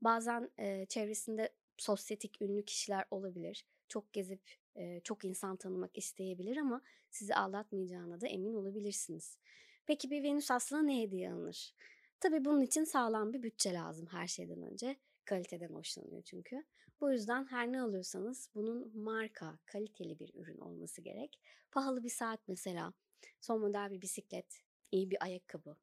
Bazen 0.01 0.51
e, 0.59 0.87
çevresinde 0.87 1.53
sosyetik 1.77 2.43
ünlü 2.43 2.65
kişiler 2.65 3.05
olabilir. 3.11 3.67
Çok 3.89 4.13
gezip 4.13 4.43
e, 4.77 5.01
çok 5.01 5.25
insan 5.25 5.57
tanımak 5.57 5.99
isteyebilir 5.99 6.57
ama 6.57 6.83
sizi 7.11 7.35
aldatmayacağına 7.35 8.21
da 8.21 8.27
emin 8.27 8.55
olabilirsiniz. 8.55 9.39
Peki 9.87 10.11
bir 10.11 10.23
Venüs 10.23 10.51
Aslan'a 10.51 10.83
ne 10.83 11.03
hediye 11.03 11.33
alınır? 11.33 11.75
Tabii 12.21 12.45
bunun 12.45 12.61
için 12.61 12.85
sağlam 12.85 13.33
bir 13.33 13.43
bütçe 13.43 13.73
lazım 13.73 14.07
her 14.07 14.27
şeyden 14.27 14.63
önce. 14.63 14.97
Kaliteden 15.25 15.75
hoşlanıyor 15.75 16.23
çünkü. 16.23 16.65
Bu 17.01 17.13
yüzden 17.13 17.45
her 17.45 17.73
ne 17.73 17.81
alıyorsanız 17.81 18.49
bunun 18.55 18.99
marka, 18.99 19.59
kaliteli 19.67 20.19
bir 20.19 20.35
ürün 20.35 20.59
olması 20.59 21.01
gerek. 21.03 21.41
Pahalı 21.71 22.05
bir 22.05 22.09
saat 22.09 22.41
mesela, 22.49 22.93
son 23.41 23.61
model 23.61 23.91
bir 23.91 24.03
bisiklet, 24.03 24.63
iyi 24.91 25.11
bir 25.11 25.25
ayakkabı 25.25 25.77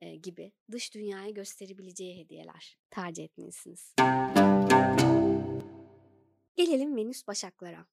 e, 0.00 0.16
gibi 0.16 0.52
dış 0.70 0.94
dünyaya 0.94 1.30
gösterebileceği 1.30 2.18
hediyeler 2.18 2.78
tercih 2.90 3.24
etmelisiniz. 3.24 3.94
Gelelim 6.56 6.96
Venüs 6.96 7.26
Başaklara. 7.26 7.86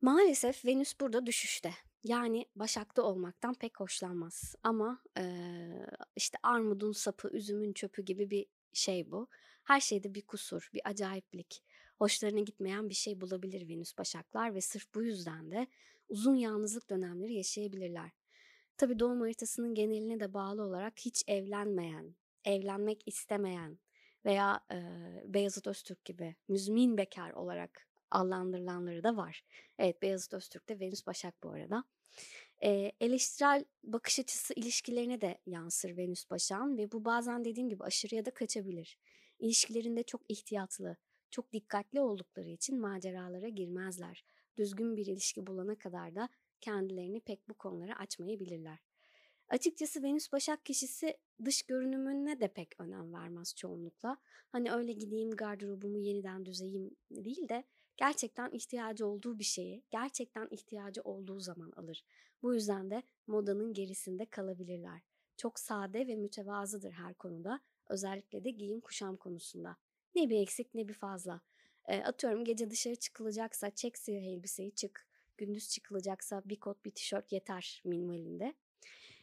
Maalesef 0.00 0.64
Venüs 0.64 1.00
burada 1.00 1.26
düşüşte. 1.26 1.74
Yani 2.04 2.46
Başak'ta 2.56 3.02
olmaktan 3.02 3.54
pek 3.54 3.80
hoşlanmaz. 3.80 4.54
Ama 4.62 5.02
e, 5.18 5.24
işte 6.16 6.38
armudun 6.42 6.92
sapı, 6.92 7.28
üzümün 7.28 7.72
çöpü 7.72 8.02
gibi 8.02 8.30
bir 8.30 8.46
şey 8.72 9.10
bu. 9.10 9.28
Her 9.64 9.80
şeyde 9.80 10.14
bir 10.14 10.22
kusur, 10.22 10.70
bir 10.74 10.80
acayiplik. 10.84 11.62
Hoşlarına 11.98 12.40
gitmeyen 12.40 12.88
bir 12.88 12.94
şey 12.94 13.20
bulabilir 13.20 13.68
Venüs 13.68 13.98
Başaklar 13.98 14.54
ve 14.54 14.60
sırf 14.60 14.94
bu 14.94 15.02
yüzden 15.02 15.50
de 15.50 15.66
uzun 16.12 16.34
yalnızlık 16.34 16.90
dönemleri 16.90 17.34
yaşayabilirler. 17.34 18.10
Tabii 18.76 18.98
doğum 18.98 19.20
haritasının 19.20 19.74
geneline 19.74 20.20
de 20.20 20.34
bağlı 20.34 20.62
olarak 20.62 20.98
hiç 20.98 21.24
evlenmeyen, 21.26 22.14
evlenmek 22.44 23.08
istemeyen 23.08 23.78
veya 24.24 24.60
e, 24.72 24.76
Beyazıt 25.24 25.66
Öztürk 25.66 26.04
gibi 26.04 26.36
müzmin 26.48 26.96
bekar 26.96 27.30
olarak 27.30 27.88
adlandırılanları 28.10 29.02
da 29.02 29.16
var. 29.16 29.44
Evet 29.78 30.02
Beyazıt 30.02 30.34
Öztürk 30.34 30.68
de 30.68 30.80
Venüs 30.80 31.06
Başak 31.06 31.42
bu 31.42 31.50
arada. 31.50 31.84
E, 32.64 32.92
eleştirel 33.00 33.64
bakış 33.82 34.20
açısı 34.20 34.54
ilişkilerine 34.54 35.20
de 35.20 35.38
yansır 35.46 35.96
Venüs 35.96 36.30
Başak'ın 36.30 36.78
ve 36.78 36.92
bu 36.92 37.04
bazen 37.04 37.44
dediğim 37.44 37.68
gibi 37.68 37.84
aşırıya 37.84 38.24
da 38.24 38.30
kaçabilir. 38.30 38.98
İlişkilerinde 39.38 40.02
çok 40.02 40.20
ihtiyatlı, 40.28 40.96
çok 41.30 41.52
dikkatli 41.52 42.00
oldukları 42.00 42.48
için 42.48 42.80
maceralara 42.80 43.48
girmezler. 43.48 44.24
Düzgün 44.56 44.96
bir 44.96 45.06
ilişki 45.06 45.46
bulana 45.46 45.78
kadar 45.78 46.14
da 46.14 46.28
kendilerini 46.60 47.20
pek 47.20 47.48
bu 47.48 47.54
konulara 47.54 47.98
açmayabilirler. 47.98 48.78
Açıkçası 49.48 50.02
Venüs 50.02 50.32
Başak 50.32 50.66
kişisi 50.66 51.16
dış 51.44 51.62
görünümüne 51.62 52.40
de 52.40 52.48
pek 52.48 52.80
önem 52.80 53.12
vermez 53.12 53.54
çoğunlukla. 53.54 54.16
Hani 54.48 54.72
öyle 54.72 54.92
gideyim 54.92 55.30
gardırobumu 55.30 55.98
yeniden 55.98 56.46
düzeyim 56.46 56.96
değil 57.10 57.48
de 57.48 57.64
gerçekten 57.96 58.50
ihtiyacı 58.50 59.06
olduğu 59.06 59.38
bir 59.38 59.44
şeyi 59.44 59.82
gerçekten 59.90 60.48
ihtiyacı 60.50 61.02
olduğu 61.02 61.40
zaman 61.40 61.70
alır. 61.76 62.04
Bu 62.42 62.54
yüzden 62.54 62.90
de 62.90 63.02
modanın 63.26 63.72
gerisinde 63.72 64.26
kalabilirler. 64.26 65.00
Çok 65.36 65.58
sade 65.58 66.06
ve 66.06 66.16
mütevazıdır 66.16 66.92
her 66.92 67.14
konuda. 67.14 67.60
Özellikle 67.88 68.44
de 68.44 68.50
giyim 68.50 68.80
kuşam 68.80 69.16
konusunda. 69.16 69.76
Ne 70.14 70.30
bir 70.30 70.40
eksik 70.40 70.74
ne 70.74 70.88
bir 70.88 70.94
fazla. 70.94 71.40
E, 71.88 72.02
atıyorum 72.02 72.44
gece 72.44 72.70
dışarı 72.70 72.96
çıkılacaksa 72.96 73.70
çek 73.70 73.98
siyah 73.98 74.22
elbiseyi 74.22 74.74
çık. 74.74 75.06
Gündüz 75.38 75.68
çıkılacaksa 75.68 76.42
bir 76.44 76.60
kot 76.60 76.84
bir 76.84 76.90
tişört 76.90 77.32
yeter 77.32 77.82
minimalinde. 77.84 78.54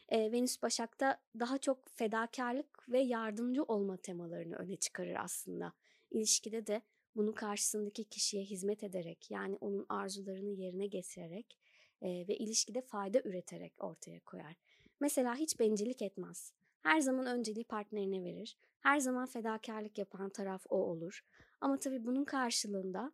E, 0.08 0.32
Venüs 0.32 0.62
Başak'ta 0.62 1.20
daha 1.38 1.58
çok 1.58 1.88
fedakarlık 1.88 2.88
ve 2.88 3.00
yardımcı 3.00 3.62
olma 3.62 3.96
temalarını 3.96 4.56
öne 4.56 4.76
çıkarır 4.76 5.16
aslında. 5.18 5.72
İlişkide 6.10 6.66
de 6.66 6.82
bunu 7.16 7.34
karşısındaki 7.34 8.04
kişiye 8.04 8.44
hizmet 8.44 8.84
ederek 8.84 9.30
yani 9.30 9.56
onun 9.60 9.86
arzularını 9.88 10.50
yerine 10.50 10.86
getirerek 10.86 11.58
e, 12.02 12.08
ve 12.08 12.36
ilişkide 12.36 12.80
fayda 12.80 13.20
üreterek 13.24 13.84
ortaya 13.84 14.20
koyar. 14.20 14.56
Mesela 15.00 15.34
hiç 15.36 15.60
bencillik 15.60 16.02
etmez. 16.02 16.52
Her 16.82 17.00
zaman 17.00 17.26
önceliği 17.26 17.64
partnerine 17.64 18.24
verir. 18.24 18.56
Her 18.80 19.00
zaman 19.00 19.26
fedakarlık 19.26 19.98
yapan 19.98 20.30
taraf 20.30 20.66
o 20.68 20.76
olur. 20.76 21.24
Ama 21.60 21.78
tabii 21.78 22.06
bunun 22.06 22.24
karşılığında 22.24 23.12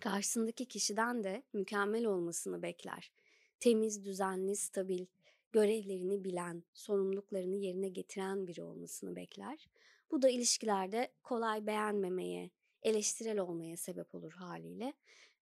karşısındaki 0.00 0.66
kişiden 0.66 1.24
de 1.24 1.42
mükemmel 1.52 2.06
olmasını 2.06 2.62
bekler. 2.62 3.12
Temiz, 3.60 4.04
düzenli, 4.04 4.56
stabil, 4.56 5.06
görevlerini 5.52 6.24
bilen, 6.24 6.62
sorumluluklarını 6.74 7.56
yerine 7.56 7.88
getiren 7.88 8.46
biri 8.46 8.62
olmasını 8.62 9.16
bekler. 9.16 9.68
Bu 10.10 10.22
da 10.22 10.28
ilişkilerde 10.28 11.08
kolay 11.22 11.66
beğenmemeye, 11.66 12.50
eleştirel 12.82 13.38
olmaya 13.38 13.76
sebep 13.76 14.14
olur 14.14 14.32
haliyle. 14.32 14.92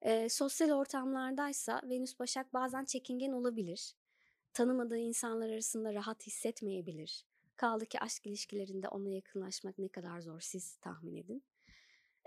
E, 0.03 0.29
sosyal 0.29 0.71
ortamlardaysa 0.71 1.83
Venüs 1.85 2.19
Başak 2.19 2.55
bazen 2.55 2.85
çekingen 2.85 3.33
olabilir. 3.33 3.95
Tanımadığı 4.53 4.99
insanlar 4.99 5.51
arasında 5.51 5.95
rahat 5.95 6.27
hissetmeyebilir. 6.27 7.25
Kaldı 7.57 7.87
ki 7.87 8.01
aşk 8.01 8.27
ilişkilerinde 8.27 8.89
ona 8.89 9.09
yakınlaşmak 9.09 9.79
ne 9.79 9.89
kadar 9.89 10.21
zor 10.21 10.41
siz 10.41 10.77
tahmin 10.77 11.17
edin. 11.17 11.43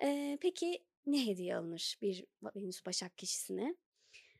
E, 0.01 0.37
peki 0.41 0.83
ne 1.05 1.27
hediye 1.27 1.55
alınır 1.55 1.97
bir 2.01 2.25
Venüs 2.55 2.85
Başak 2.85 3.17
kişisine? 3.17 3.75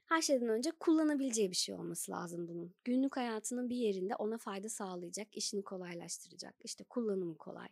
Her 0.05 0.21
şeyden 0.21 0.49
önce 0.49 0.71
kullanabileceği 0.71 1.51
bir 1.51 1.55
şey 1.55 1.75
olması 1.75 2.11
lazım 2.11 2.47
bunun. 2.47 2.73
Günlük 2.83 3.17
hayatının 3.17 3.69
bir 3.69 3.75
yerinde 3.75 4.15
ona 4.15 4.37
fayda 4.37 4.69
sağlayacak, 4.69 5.27
işini 5.37 5.63
kolaylaştıracak. 5.63 6.55
İşte 6.63 6.83
kullanımı 6.83 7.37
kolay. 7.37 7.67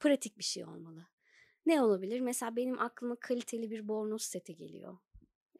Pratik 0.00 0.38
bir 0.38 0.44
şey 0.44 0.64
olmalı. 0.64 1.06
Ne 1.66 1.82
olabilir? 1.82 2.20
Mesela 2.20 2.56
benim 2.56 2.78
aklıma 2.80 3.16
kaliteli 3.16 3.70
bir 3.70 3.88
bornoz 3.88 4.22
seti 4.22 4.56
geliyor. 4.56 4.98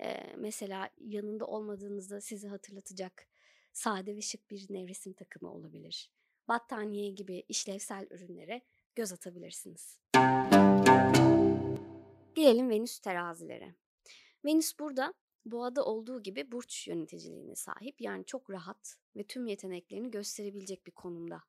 Ee, 0.00 0.36
mesela 0.36 0.90
yanında 1.00 1.46
olmadığınızda 1.46 2.20
sizi 2.20 2.48
hatırlatacak 2.48 3.26
sade 3.72 4.16
ve 4.16 4.20
şık 4.20 4.50
bir 4.50 4.66
nevresim 4.70 5.12
takımı 5.12 5.52
olabilir. 5.52 6.10
Battaniye 6.48 7.10
gibi 7.10 7.44
işlevsel 7.48 8.06
ürünlere 8.10 8.62
göz 8.94 9.12
atabilirsiniz. 9.12 10.00
Gelelim 12.34 12.70
Venüs 12.70 12.98
terazilere. 12.98 13.74
Venüs 14.44 14.78
burada 14.78 15.14
boğada 15.44 15.84
olduğu 15.84 16.22
gibi 16.22 16.52
burç 16.52 16.88
yöneticiliğine 16.88 17.54
sahip 17.54 18.00
yani 18.00 18.24
çok 18.26 18.50
rahat 18.50 18.96
ve 19.16 19.24
tüm 19.24 19.46
yeteneklerini 19.46 20.10
gösterebilecek 20.10 20.86
bir 20.86 20.92
konumda. 20.92 21.42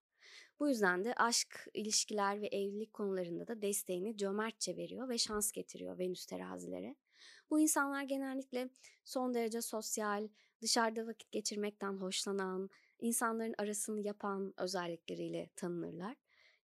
Bu 0.59 0.69
yüzden 0.69 1.03
de 1.03 1.13
aşk, 1.13 1.67
ilişkiler 1.73 2.41
ve 2.41 2.47
evlilik 2.47 2.93
konularında 2.93 3.47
da 3.47 3.61
desteğini 3.61 4.17
cömertçe 4.17 4.77
veriyor 4.77 5.09
ve 5.09 5.17
şans 5.17 5.51
getiriyor 5.51 5.99
Venüs 5.99 6.25
terazilere. 6.25 6.95
Bu 7.49 7.59
insanlar 7.59 8.03
genellikle 8.03 8.69
son 9.03 9.33
derece 9.33 9.61
sosyal, 9.61 10.27
dışarıda 10.61 11.07
vakit 11.07 11.31
geçirmekten 11.31 11.93
hoşlanan, 11.93 12.69
insanların 13.03 13.55
arasını 13.57 13.99
yapan 13.99 14.53
özellikleriyle 14.57 15.49
tanınırlar. 15.55 16.15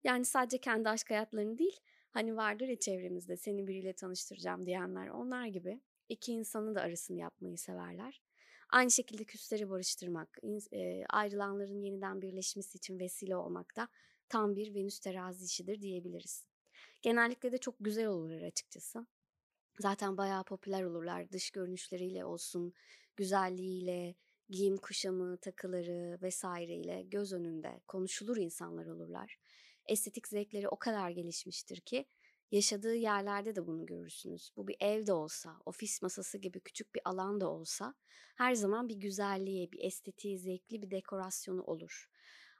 Yani 0.04 0.24
sadece 0.24 0.58
kendi 0.58 0.88
aşk 0.88 1.10
hayatlarını 1.10 1.58
değil, 1.58 1.80
hani 2.10 2.36
vardır 2.36 2.68
ya 2.68 2.78
çevremizde 2.78 3.36
seni 3.36 3.66
biriyle 3.66 3.92
tanıştıracağım 3.92 4.66
diyenler 4.66 5.08
onlar 5.08 5.46
gibi 5.46 5.80
iki 6.08 6.32
insanın 6.32 6.74
da 6.74 6.80
arasını 6.80 7.16
yapmayı 7.18 7.58
severler. 7.58 8.22
Aynı 8.70 8.90
şekilde 8.90 9.24
küsleri 9.24 9.70
barıştırmak, 9.70 10.38
e, 10.72 11.04
ayrılanların 11.10 11.80
yeniden 11.82 12.22
birleşmesi 12.22 12.76
için 12.78 12.98
vesile 12.98 13.36
olmak 13.36 13.76
da 13.76 13.88
tam 14.28 14.56
bir 14.56 14.74
Venüs 14.74 15.00
terazi 15.00 15.44
işidir 15.44 15.80
diyebiliriz. 15.80 16.46
Genellikle 17.02 17.52
de 17.52 17.58
çok 17.58 17.74
güzel 17.80 18.06
olurlar 18.06 18.42
açıkçası. 18.42 19.06
Zaten 19.78 20.16
bayağı 20.16 20.44
popüler 20.44 20.82
olurlar 20.82 21.32
dış 21.32 21.50
görünüşleriyle 21.50 22.24
olsun, 22.24 22.72
güzelliğiyle, 23.16 24.14
giyim 24.50 24.76
kuşamı, 24.76 25.36
takıları 25.36 26.18
vesaireyle 26.22 27.02
göz 27.02 27.32
önünde 27.32 27.80
konuşulur 27.88 28.36
insanlar 28.36 28.86
olurlar. 28.86 29.38
estetik 29.86 30.28
zevkleri 30.28 30.68
o 30.68 30.78
kadar 30.78 31.10
gelişmiştir 31.10 31.80
ki 31.80 32.06
yaşadığı 32.50 32.94
yerlerde 32.94 33.56
de 33.56 33.66
bunu 33.66 33.86
görürsünüz. 33.86 34.52
Bu 34.56 34.68
bir 34.68 34.76
ev 34.80 35.06
de 35.06 35.12
olsa, 35.12 35.56
ofis 35.66 36.02
masası 36.02 36.38
gibi 36.38 36.60
küçük 36.60 36.94
bir 36.94 37.02
alan 37.04 37.40
da 37.40 37.50
olsa 37.50 37.94
her 38.36 38.54
zaman 38.54 38.88
bir 38.88 38.94
güzelliği, 38.94 39.72
bir 39.72 39.84
estetiği, 39.84 40.38
zevkli 40.38 40.82
bir 40.82 40.90
dekorasyonu 40.90 41.62
olur. 41.62 42.10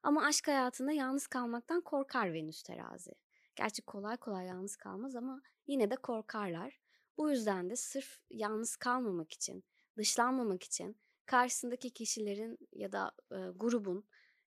Ama 0.02 0.24
aşk 0.24 0.48
hayatında 0.48 0.92
yalnız 0.92 1.26
kalmaktan 1.26 1.80
korkar 1.80 2.32
Venüs 2.32 2.62
terazi. 2.62 3.12
Gerçi 3.56 3.82
kolay 3.82 4.16
kolay 4.16 4.46
yalnız 4.46 4.76
kalmaz 4.76 5.16
ama 5.16 5.42
yine 5.66 5.90
de 5.90 5.96
korkarlar. 5.96 6.80
Bu 7.16 7.30
yüzden 7.30 7.70
de 7.70 7.76
sırf 7.76 8.20
yalnız 8.30 8.76
kalmamak 8.76 9.32
için, 9.32 9.64
dışlanmamak 9.96 10.62
için 10.62 10.96
karşısındaki 11.26 11.90
kişilerin 11.90 12.58
ya 12.72 12.92
da 12.92 13.12
e, 13.32 13.36
grubun 13.56 14.04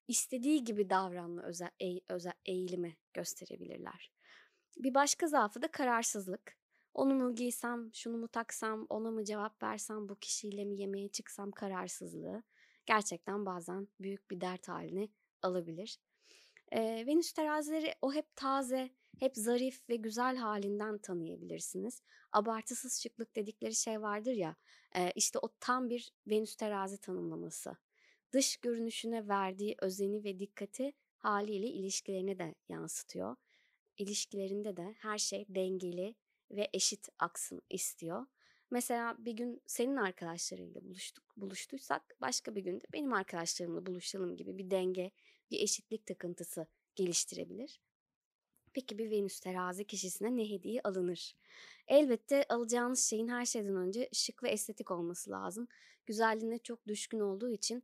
istediği 0.07 0.63
gibi 0.63 0.89
davranma 0.89 1.43
özel, 1.43 1.69
e, 1.81 1.99
özel 2.09 2.33
eğilimi 2.45 2.97
gösterebilirler. 3.13 4.12
Bir 4.77 4.93
başka 4.93 5.27
zaafı 5.27 5.62
da 5.62 5.67
kararsızlık. 5.67 6.57
Onu 6.93 7.15
mu 7.15 7.36
giysem, 7.36 7.89
şunu 7.93 8.17
mu 8.17 8.27
taksam, 8.27 8.86
ona 8.89 9.12
mı 9.12 9.25
cevap 9.25 9.63
versem, 9.63 10.09
bu 10.09 10.19
kişiyle 10.19 10.65
mi 10.65 10.81
yemeğe 10.81 11.09
çıksam 11.09 11.51
kararsızlığı 11.51 12.43
gerçekten 12.86 13.45
bazen 13.45 13.88
büyük 13.99 14.31
bir 14.31 14.41
dert 14.41 14.67
haline 14.67 15.07
alabilir. 15.41 15.99
Ee, 16.71 17.03
Venüs 17.07 17.33
terazileri 17.33 17.93
o 18.01 18.13
hep 18.13 18.36
taze, 18.36 18.89
hep 19.19 19.36
zarif 19.36 19.89
ve 19.89 19.95
güzel 19.95 20.38
halinden 20.38 20.97
tanıyabilirsiniz. 20.97 22.02
Abartısız 22.32 23.02
şıklık 23.02 23.36
dedikleri 23.36 23.76
şey 23.76 24.02
vardır 24.02 24.34
ya, 24.34 24.56
işte 25.15 25.39
o 25.39 25.49
tam 25.60 25.89
bir 25.89 26.13
Venüs 26.28 26.56
terazi 26.56 26.97
tanımlaması. 26.97 27.78
Dış 28.32 28.58
görünüşüne 28.58 29.28
verdiği 29.28 29.76
özeni 29.82 30.23
ve 30.23 30.39
dikkati 30.39 30.93
haliyle 31.17 31.67
ilişkilerine 31.67 32.39
de 32.39 32.56
yansıtıyor. 32.69 33.36
İlişkilerinde 33.97 34.78
de 34.78 34.95
her 34.97 35.17
şey 35.17 35.45
dengeli 35.49 36.15
ve 36.52 36.69
eşit 36.73 37.10
aksın 37.19 37.62
istiyor. 37.69 38.26
Mesela 38.71 39.15
bir 39.19 39.32
gün 39.32 39.62
senin 39.67 39.95
arkadaşlarıyla 39.95 40.84
buluştuk, 40.84 41.23
buluştuysak 41.38 42.15
başka 42.21 42.56
bir 42.56 42.62
günde 42.62 42.84
benim 42.93 43.13
arkadaşlarımla 43.13 43.86
buluşalım 43.86 44.38
gibi 44.38 44.58
bir 44.58 44.71
denge, 44.71 45.12
bir 45.52 45.60
eşitlik 45.60 46.06
takıntısı 46.06 46.67
geliştirebilir. 46.95 47.82
Peki 48.73 48.97
bir 48.97 49.12
Venüs 49.12 49.39
terazi 49.39 49.86
kişisine 49.86 50.38
ne 50.38 50.49
hediye 50.49 50.81
alınır? 50.83 51.36
Elbette 51.88 52.45
alacağınız 52.49 53.09
şeyin 53.09 53.27
her 53.27 53.45
şeyden 53.45 53.75
önce 53.75 54.09
şık 54.13 54.43
ve 54.43 54.49
estetik 54.49 54.91
olması 54.91 55.31
lazım. 55.31 55.67
Güzelliğine 56.05 56.57
çok 56.59 56.88
düşkün 56.88 57.19
olduğu 57.19 57.49
için 57.49 57.83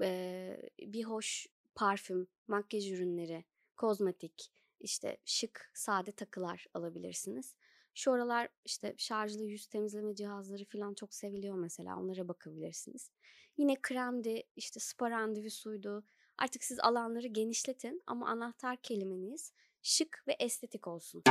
e, 0.00 0.70
bir 0.80 1.04
hoş 1.04 1.46
parfüm, 1.74 2.26
makyaj 2.48 2.90
ürünleri, 2.90 3.44
kozmetik, 3.76 4.52
işte 4.80 5.16
şık, 5.24 5.70
sade 5.74 6.12
takılar 6.12 6.66
alabilirsiniz. 6.74 7.54
Şu 7.94 8.12
aralar 8.12 8.48
işte 8.64 8.94
şarjlı 8.98 9.44
yüz 9.44 9.66
temizleme 9.66 10.14
cihazları 10.14 10.64
falan 10.64 10.94
çok 10.94 11.14
seviliyor 11.14 11.56
mesela. 11.56 12.00
Onlara 12.00 12.28
bakabilirsiniz. 12.28 13.10
Yine 13.56 13.76
kremdi, 13.82 14.42
işte 14.56 14.80
spa 14.80 15.10
randevusuydu. 15.10 16.04
Artık 16.38 16.64
siz 16.64 16.80
alanları 16.80 17.26
genişletin 17.26 18.02
ama 18.06 18.28
anahtar 18.28 18.76
kelimeniz 18.76 19.52
şık 19.86 20.24
ve 20.28 20.36
estetik 20.40 20.86
olsun. 20.86 21.22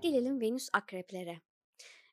Gelelim 0.00 0.40
Venüs 0.40 0.68
akreplere. 0.72 1.40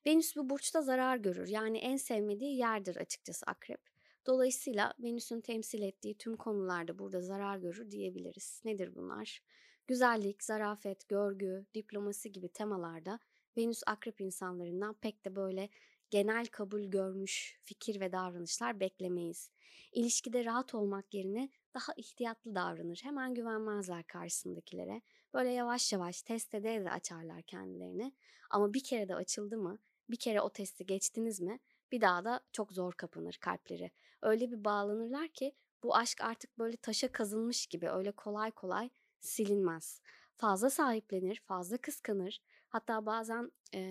Venüs 0.06 0.36
bu 0.36 0.50
burçta 0.50 0.82
zarar 0.82 1.18
görür. 1.18 1.48
Yani 1.48 1.78
en 1.78 1.98
sevmediği 1.98 2.58
yerdir 2.58 2.96
açıkçası 2.96 3.46
akrep. 3.46 3.82
Dolayısıyla 4.26 4.94
Venüs'ün 5.00 5.42
temsil 5.42 5.82
ettiği 5.82 6.18
tüm 6.18 6.38
konularda 6.38 7.00
burada 7.00 7.22
zarar 7.22 7.58
görür 7.58 7.92
diyebiliriz. 7.92 8.62
Nedir 8.66 8.96
bunlar? 8.96 9.42
Güzellik, 9.88 10.44
zarafet, 10.44 11.08
görgü, 11.08 11.66
diplomasi 11.74 12.32
gibi 12.32 12.50
temalarda 12.50 13.20
Venüs 13.58 13.84
akrep 13.86 14.22
insanlarından 14.22 14.94
pek 14.94 15.26
de 15.26 15.36
böyle 15.36 15.70
genel 16.10 16.46
kabul 16.46 16.84
görmüş 16.84 17.60
fikir 17.64 18.00
ve 18.00 18.12
davranışlar 18.12 18.80
beklemeyiz. 18.80 19.52
İlişkide 19.92 20.46
rahat 20.46 20.76
olmak 20.76 21.14
yerine 21.14 21.50
daha 21.78 21.94
ihtiyatlı 21.98 22.56
davranır. 22.56 23.00
Hemen 23.04 23.34
güvenmezler 23.34 24.04
karşısındakilere. 24.04 25.02
Böyle 25.34 25.50
yavaş 25.50 25.94
yavaş 25.94 26.22
test 26.22 26.56
ede 26.56 26.86
de 26.86 26.92
açarlar 26.92 27.42
kendilerini. 27.42 28.14
Ama 28.50 28.74
bir 28.74 28.84
kere 28.84 29.10
de 29.10 29.16
açıldı 29.16 29.58
mı, 29.58 29.78
bir 30.10 30.16
kere 30.16 30.42
o 30.42 30.50
testi 30.50 30.86
geçtiniz 30.86 31.40
mi 31.42 31.60
bir 31.92 32.02
daha 32.02 32.26
da 32.26 32.42
çok 32.52 32.74
zor 32.74 32.94
kapanır 32.94 33.38
kalpleri. 33.42 33.92
Öyle 34.22 34.52
bir 34.52 34.66
bağlanırlar 34.66 35.28
ki 35.28 35.56
bu 35.84 35.96
aşk 35.96 36.22
artık 36.22 36.58
böyle 36.60 36.78
taşa 36.78 37.12
kazınmış 37.12 37.68
gibi 37.68 37.90
öyle 37.90 38.12
kolay 38.12 38.52
kolay 38.52 38.90
silinmez. 39.20 40.02
Fazla 40.36 40.70
sahiplenir, 40.70 41.42
fazla 41.46 41.78
kıskanır. 41.78 42.42
Hatta 42.70 43.06
bazen 43.06 43.52
e, 43.74 43.82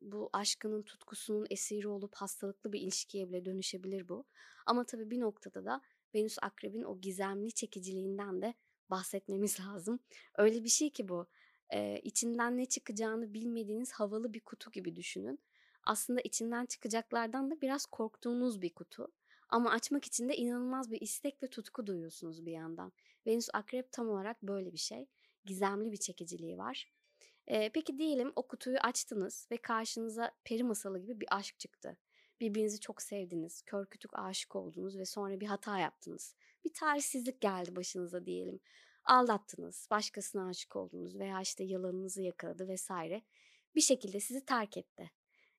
bu 0.00 0.30
aşkının 0.32 0.82
tutkusunun 0.82 1.46
esiri 1.50 1.88
olup 1.88 2.14
hastalıklı 2.14 2.72
bir 2.72 2.80
ilişkiye 2.80 3.28
bile 3.28 3.44
dönüşebilir 3.44 4.08
bu. 4.08 4.24
Ama 4.66 4.84
tabii 4.84 5.10
bir 5.10 5.20
noktada 5.20 5.64
da 5.64 5.80
Venüs 6.14 6.38
Akrep'in 6.42 6.82
o 6.82 7.00
gizemli 7.00 7.52
çekiciliğinden 7.52 8.42
de 8.42 8.54
bahsetmemiz 8.90 9.60
lazım. 9.66 10.00
Öyle 10.38 10.64
bir 10.64 10.68
şey 10.68 10.90
ki 10.90 11.08
bu. 11.08 11.26
E, 11.70 12.00
içinden 12.00 12.56
ne 12.56 12.66
çıkacağını 12.66 13.34
bilmediğiniz 13.34 13.92
havalı 13.92 14.34
bir 14.34 14.40
kutu 14.40 14.70
gibi 14.70 14.96
düşünün. 14.96 15.40
Aslında 15.84 16.20
içinden 16.20 16.66
çıkacaklardan 16.66 17.50
da 17.50 17.60
biraz 17.60 17.86
korktuğunuz 17.86 18.62
bir 18.62 18.74
kutu. 18.74 19.08
Ama 19.48 19.70
açmak 19.70 20.04
için 20.04 20.28
de 20.28 20.36
inanılmaz 20.36 20.90
bir 20.90 21.00
istek 21.00 21.42
ve 21.42 21.46
tutku 21.46 21.86
duyuyorsunuz 21.86 22.46
bir 22.46 22.52
yandan. 22.52 22.92
Venüs 23.26 23.48
Akrep 23.52 23.92
tam 23.92 24.08
olarak 24.08 24.42
böyle 24.42 24.72
bir 24.72 24.78
şey. 24.78 25.06
Gizemli 25.44 25.92
bir 25.92 25.96
çekiciliği 25.96 26.58
var. 26.58 26.92
Ee, 27.46 27.70
peki 27.74 27.98
diyelim 27.98 28.32
o 28.36 28.46
kutuyu 28.48 28.78
açtınız 28.78 29.48
ve 29.50 29.56
karşınıza 29.56 30.32
peri 30.44 30.64
masalı 30.64 30.98
gibi 30.98 31.20
bir 31.20 31.36
aşk 31.36 31.58
çıktı. 31.58 31.96
Birbirinizi 32.42 32.80
çok 32.80 33.02
sevdiniz, 33.02 33.62
kör 33.62 33.86
kütük 33.86 34.18
aşık 34.18 34.56
oldunuz 34.56 34.98
ve 34.98 35.04
sonra 35.04 35.40
bir 35.40 35.46
hata 35.46 35.78
yaptınız. 35.78 36.34
Bir 36.64 36.72
talihsizlik 36.72 37.40
geldi 37.40 37.76
başınıza 37.76 38.26
diyelim. 38.26 38.60
Aldattınız, 39.04 39.88
başkasına 39.90 40.48
aşık 40.48 40.76
oldunuz 40.76 41.18
veya 41.18 41.40
işte 41.40 41.64
yalanınızı 41.64 42.22
yakaladı 42.22 42.68
vesaire. 42.68 43.22
Bir 43.74 43.80
şekilde 43.80 44.20
sizi 44.20 44.44
terk 44.44 44.76
etti. 44.76 45.10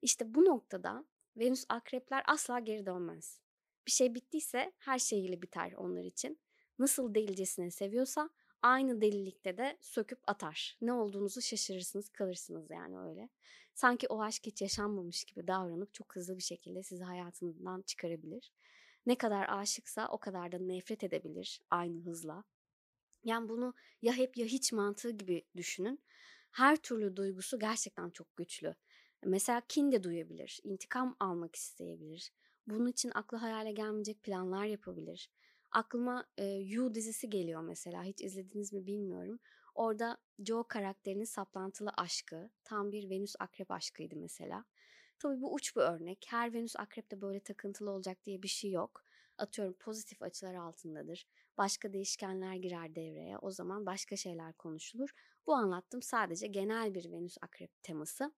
İşte 0.02 0.34
bu 0.36 0.46
noktada 0.46 1.06
Venüs 1.38 1.65
akrepler 1.69 2.24
asla 2.28 2.60
geri 2.60 2.86
dönmez. 2.86 3.39
Bir 3.88 3.91
şey 3.91 4.15
bittiyse 4.15 4.72
her 4.78 5.00
şeyiyle 5.00 5.41
biter 5.41 5.74
onlar 5.78 6.04
için. 6.04 6.39
Nasıl 6.80 7.15
delicesine 7.15 7.72
seviyorsa 7.72 8.30
aynı 8.63 9.02
delilikte 9.02 9.58
de 9.58 9.78
söküp 9.82 10.19
atar. 10.28 10.78
Ne 10.82 10.93
olduğunuzu 10.93 11.41
şaşırırsınız, 11.41 12.10
kalırsınız 12.10 12.69
yani 12.69 12.99
öyle. 12.99 13.30
Sanki 13.73 14.08
o 14.08 14.21
aşk 14.21 14.45
hiç 14.45 14.62
yaşanmamış 14.62 15.23
gibi 15.23 15.47
davranıp 15.47 15.93
çok 15.93 16.15
hızlı 16.15 16.38
bir 16.38 16.43
şekilde 16.43 16.84
sizi 16.84 17.04
hayatından 17.04 17.82
çıkarabilir. 17.82 18.52
Ne 19.06 19.15
kadar 19.17 19.49
aşıksa 19.49 20.08
o 20.08 20.17
kadar 20.17 20.52
da 20.52 20.60
nefret 20.60 21.04
edebilir 21.04 21.62
aynı 21.69 21.99
hızla. 21.99 22.43
Yani 23.23 23.49
bunu 23.49 23.73
ya 24.02 24.13
hep 24.13 24.38
ya 24.38 24.45
hiç 24.45 24.71
mantığı 24.71 25.12
gibi 25.12 25.45
düşünün. 25.56 25.99
Her 26.52 26.76
türlü 26.76 27.15
duygusu 27.15 27.60
gerçekten 27.60 28.10
çok 28.10 28.38
güçlü. 28.38 28.76
Mesela 29.26 29.62
kin 29.69 29.91
de 29.91 30.04
duyabilir, 30.04 30.60
intikam 30.63 31.15
almak 31.19 31.56
isteyebilir. 31.56 32.32
Bunun 32.67 32.88
için 32.88 33.12
aklı 33.15 33.38
hayale 33.38 33.71
gelmeyecek 33.71 34.23
planlar 34.23 34.65
yapabilir. 34.65 35.30
Aklıma 35.74 36.26
e, 36.38 36.46
You 36.46 36.96
dizisi 36.96 37.30
geliyor 37.30 37.62
mesela. 37.62 38.04
Hiç 38.04 38.22
izlediniz 38.22 38.74
mi 38.74 38.88
bilmiyorum. 38.88 39.40
Orada 39.76 40.18
Joe 40.40 40.64
karakterinin 40.68 41.24
saplantılı 41.24 41.92
aşkı 41.98 42.50
tam 42.64 42.92
bir 42.92 43.10
Venüs 43.10 43.36
akrep 43.40 43.72
aşkıydı 43.72 44.16
mesela. 44.16 44.66
Tabii 45.20 45.42
bu 45.42 45.54
uç 45.54 45.76
bir 45.76 45.82
örnek. 45.82 46.26
Her 46.30 46.54
Venüs 46.54 46.76
akrep 46.76 47.12
de 47.12 47.22
böyle 47.22 47.40
takıntılı 47.40 47.92
olacak 47.92 48.26
diye 48.26 48.44
bir 48.44 48.48
şey 48.48 48.72
yok. 48.72 49.06
Atıyorum 49.38 49.74
pozitif 49.74 50.22
açılar 50.22 50.54
altındadır. 50.54 51.28
Başka 51.58 51.94
değişkenler 51.94 52.56
girer 52.56 52.96
devreye. 52.96 53.38
O 53.38 53.52
zaman 53.52 53.86
başka 53.86 54.16
şeyler 54.16 54.54
konuşulur. 54.54 55.10
Bu 55.48 55.54
anlattım 55.54 56.02
sadece 56.02 56.48
genel 56.48 56.94
bir 56.94 57.12
Venüs 57.12 57.38
akrep 57.42 57.84
teması. 57.84 58.32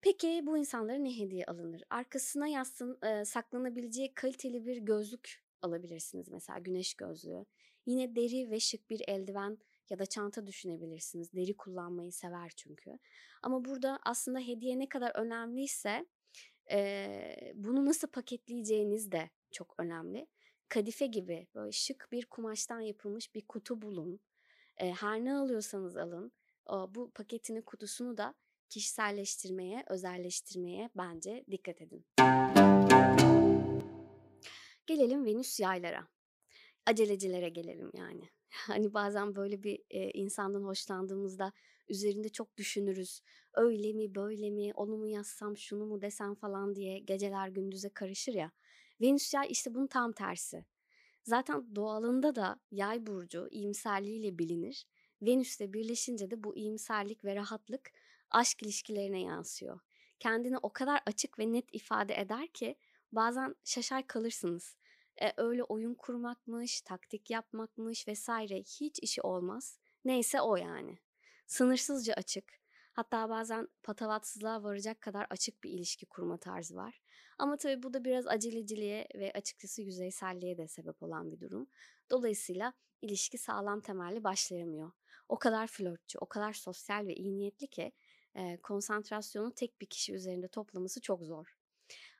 Peki 0.00 0.42
bu 0.46 0.58
insanlara 0.58 0.98
ne 0.98 1.18
hediye 1.18 1.44
alınır? 1.44 1.82
Arkasına 1.90 2.48
yazsın 2.48 2.98
e, 3.02 3.24
saklanabileceği 3.24 4.14
kaliteli 4.14 4.66
bir 4.66 4.76
gözlük 4.76 5.47
alabilirsiniz 5.62 6.28
mesela 6.28 6.58
güneş 6.58 6.94
gözlüğü. 6.94 7.44
Yine 7.86 8.16
deri 8.16 8.50
ve 8.50 8.60
şık 8.60 8.90
bir 8.90 9.02
eldiven 9.08 9.58
ya 9.90 9.98
da 9.98 10.06
çanta 10.06 10.46
düşünebilirsiniz. 10.46 11.32
Deri 11.32 11.56
kullanmayı 11.56 12.12
sever 12.12 12.52
çünkü. 12.56 12.98
Ama 13.42 13.64
burada 13.64 13.98
aslında 14.04 14.38
hediye 14.38 14.78
ne 14.78 14.88
kadar 14.88 15.16
önemliyse 15.16 16.06
e, 16.70 17.52
bunu 17.54 17.86
nasıl 17.86 18.08
paketleyeceğiniz 18.08 19.12
de 19.12 19.30
çok 19.50 19.74
önemli. 19.78 20.26
Kadife 20.68 21.06
gibi 21.06 21.46
böyle 21.54 21.72
şık 21.72 22.08
bir 22.12 22.26
kumaştan 22.26 22.80
yapılmış 22.80 23.34
bir 23.34 23.46
kutu 23.46 23.82
bulun. 23.82 24.20
E, 24.76 24.92
her 24.92 25.24
ne 25.24 25.34
alıyorsanız 25.34 25.96
alın. 25.96 26.32
O, 26.66 26.94
bu 26.94 27.10
paketinin 27.10 27.62
kutusunu 27.62 28.16
da 28.16 28.34
kişiselleştirmeye, 28.68 29.84
özelleştirmeye 29.86 30.90
bence 30.96 31.44
dikkat 31.50 31.82
edin. 31.82 32.04
Gelelim 34.88 35.24
Venüs 35.24 35.60
yaylara. 35.60 36.08
Acelecilere 36.86 37.48
gelelim 37.48 37.90
yani. 37.94 38.28
Hani 38.50 38.94
bazen 38.94 39.36
böyle 39.36 39.62
bir 39.62 39.78
e, 39.90 40.10
insandan 40.10 40.62
hoşlandığımızda 40.62 41.52
üzerinde 41.88 42.28
çok 42.28 42.56
düşünürüz. 42.56 43.20
Öyle 43.54 43.92
mi, 43.92 44.14
böyle 44.14 44.50
mi, 44.50 44.72
onu 44.74 44.96
mu 44.96 45.06
yazsam, 45.06 45.56
şunu 45.56 45.86
mu 45.86 46.02
desem 46.02 46.34
falan 46.34 46.74
diye 46.74 46.98
geceler 46.98 47.48
gündüze 47.48 47.88
karışır 47.88 48.34
ya. 48.34 48.52
Venüs 49.00 49.34
yay 49.34 49.46
işte 49.50 49.74
bunun 49.74 49.86
tam 49.86 50.12
tersi. 50.12 50.64
Zaten 51.24 51.76
doğalında 51.76 52.34
da 52.34 52.60
yay 52.70 53.06
burcu 53.06 53.48
iyimserliğiyle 53.50 54.38
bilinir. 54.38 54.86
Venüs'le 55.22 55.72
birleşince 55.72 56.30
de 56.30 56.44
bu 56.44 56.56
iyimserlik 56.56 57.24
ve 57.24 57.34
rahatlık 57.34 57.92
aşk 58.30 58.62
ilişkilerine 58.62 59.22
yansıyor. 59.22 59.80
Kendini 60.20 60.58
o 60.58 60.72
kadar 60.72 61.02
açık 61.06 61.38
ve 61.38 61.52
net 61.52 61.74
ifade 61.74 62.14
eder 62.14 62.48
ki 62.48 62.76
bazen 63.12 63.54
şaşar 63.64 64.06
kalırsınız. 64.06 64.76
E, 65.22 65.32
öyle 65.36 65.62
oyun 65.64 65.94
kurmakmış, 65.94 66.80
taktik 66.80 67.30
yapmakmış 67.30 68.08
vesaire 68.08 68.56
hiç 68.58 68.98
işi 69.02 69.22
olmaz. 69.22 69.78
Neyse 70.04 70.40
o 70.40 70.56
yani. 70.56 70.98
Sınırsızca 71.46 72.14
açık. 72.14 72.58
Hatta 72.92 73.30
bazen 73.30 73.68
patavatsızlığa 73.82 74.62
varacak 74.62 75.00
kadar 75.00 75.26
açık 75.30 75.64
bir 75.64 75.70
ilişki 75.70 76.06
kurma 76.06 76.36
tarzı 76.36 76.76
var. 76.76 77.00
Ama 77.38 77.56
tabii 77.56 77.82
bu 77.82 77.94
da 77.94 78.04
biraz 78.04 78.26
aceleciliğe 78.26 79.08
ve 79.14 79.32
açıkçası 79.32 79.82
yüzeyselliğe 79.82 80.58
de 80.58 80.68
sebep 80.68 81.02
olan 81.02 81.32
bir 81.32 81.40
durum. 81.40 81.68
Dolayısıyla 82.10 82.72
ilişki 83.02 83.38
sağlam 83.38 83.80
temelli 83.80 84.24
başlayamıyor. 84.24 84.92
O 85.28 85.38
kadar 85.38 85.66
flörtçü, 85.66 86.18
o 86.18 86.26
kadar 86.26 86.52
sosyal 86.52 87.06
ve 87.06 87.14
iyi 87.14 87.36
niyetli 87.36 87.66
ki 87.66 87.92
e, 88.34 88.56
konsantrasyonu 88.56 89.54
tek 89.54 89.80
bir 89.80 89.86
kişi 89.86 90.14
üzerinde 90.14 90.48
toplaması 90.48 91.00
çok 91.00 91.24
zor. 91.24 91.57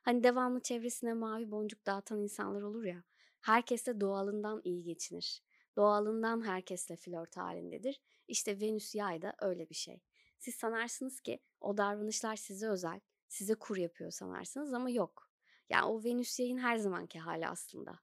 Hani 0.09 0.23
devamlı 0.23 0.59
çevresine 0.59 1.13
mavi 1.13 1.51
boncuk 1.51 1.85
dağıtan 1.85 2.19
insanlar 2.19 2.61
olur 2.61 2.83
ya, 2.83 3.03
herkesle 3.41 4.01
doğalından 4.01 4.61
iyi 4.63 4.83
geçinir. 4.83 5.43
Doğalından 5.75 6.45
herkesle 6.45 6.95
flört 6.95 7.37
halindedir. 7.37 8.01
İşte 8.27 8.59
Venüs 8.59 8.95
yay 8.95 9.21
da 9.21 9.33
öyle 9.39 9.69
bir 9.69 9.75
şey. 9.75 10.01
Siz 10.39 10.55
sanarsınız 10.55 11.21
ki 11.21 11.39
o 11.61 11.77
davranışlar 11.77 12.35
size 12.35 12.69
özel, 12.69 12.99
size 13.27 13.55
kur 13.55 13.77
yapıyor 13.77 14.11
sanarsınız 14.11 14.73
ama 14.73 14.89
yok. 14.89 15.31
Yani 15.69 15.85
o 15.85 16.03
Venüs 16.03 16.39
yayın 16.39 16.57
her 16.57 16.77
zamanki 16.77 17.19
hali 17.19 17.47
aslında. 17.47 17.99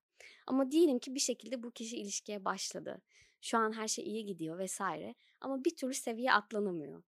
Ama 0.47 0.71
diyelim 0.71 0.99
ki 0.99 1.15
bir 1.15 1.21
şekilde 1.21 1.63
bu 1.63 1.71
kişi 1.71 1.97
ilişkiye 1.97 2.45
başladı. 2.45 3.03
Şu 3.41 3.59
an 3.59 3.73
her 3.73 3.89
şey 3.89 4.05
iyi 4.05 4.27
gidiyor 4.27 4.59
vesaire 4.59 5.15
ama 5.41 5.65
bir 5.65 5.77
türlü 5.77 5.95
seviye 5.95 6.33
atlanamıyor. 6.33 7.03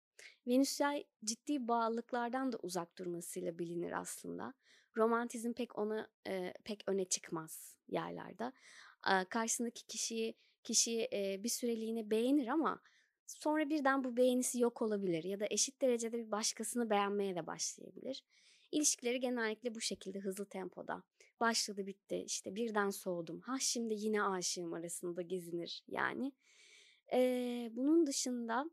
Venüs 0.47 0.81
yay 0.81 1.05
ciddi 1.25 1.69
bağlılıklardan 1.69 2.53
da 2.53 2.59
uzak 2.63 2.99
durmasıyla 2.99 3.59
bilinir 3.59 4.01
aslında. 4.01 4.55
Romantizm 4.99 5.53
pek 5.53 5.79
ona 5.79 6.09
e, 6.29 6.55
pek 6.65 6.85
öne 6.87 7.05
çıkmaz 7.05 7.77
yaylarda. 7.89 8.53
E, 9.11 9.25
karşısındaki 9.25 9.87
kişiyi 9.87 10.35
kişi 10.65 11.09
e, 11.13 11.43
bir 11.45 11.49
süreliğine 11.49 12.11
beğenir 12.11 12.49
ama 12.49 12.81
sonra 13.27 13.71
birden 13.71 14.05
bu 14.05 14.17
beğenisi 14.17 14.61
yok 14.61 14.83
olabilir 14.83 15.25
ya 15.25 15.41
da 15.41 15.47
eşit 15.51 15.83
derecede 15.83 16.19
bir 16.19 16.31
başkasını 16.31 16.91
beğenmeye 16.91 17.35
de 17.37 17.47
başlayabilir. 17.47 18.25
İlişkileri 18.73 19.21
genellikle 19.21 19.75
bu 19.75 19.81
şekilde 19.81 20.19
hızlı 20.19 20.47
tempoda. 20.47 21.03
Başladı 21.41 21.87
bitti 21.87 22.17
işte 22.27 22.55
birden 22.55 22.91
soğudum. 22.91 23.41
Ha 23.41 23.57
şimdi 23.61 23.95
yine 23.95 24.23
aşığım 24.23 24.73
arasında 24.73 25.23
gezinir 25.23 25.83
yani. 25.89 26.33
Ee, 27.13 27.71
bunun 27.73 28.07
dışında 28.07 28.71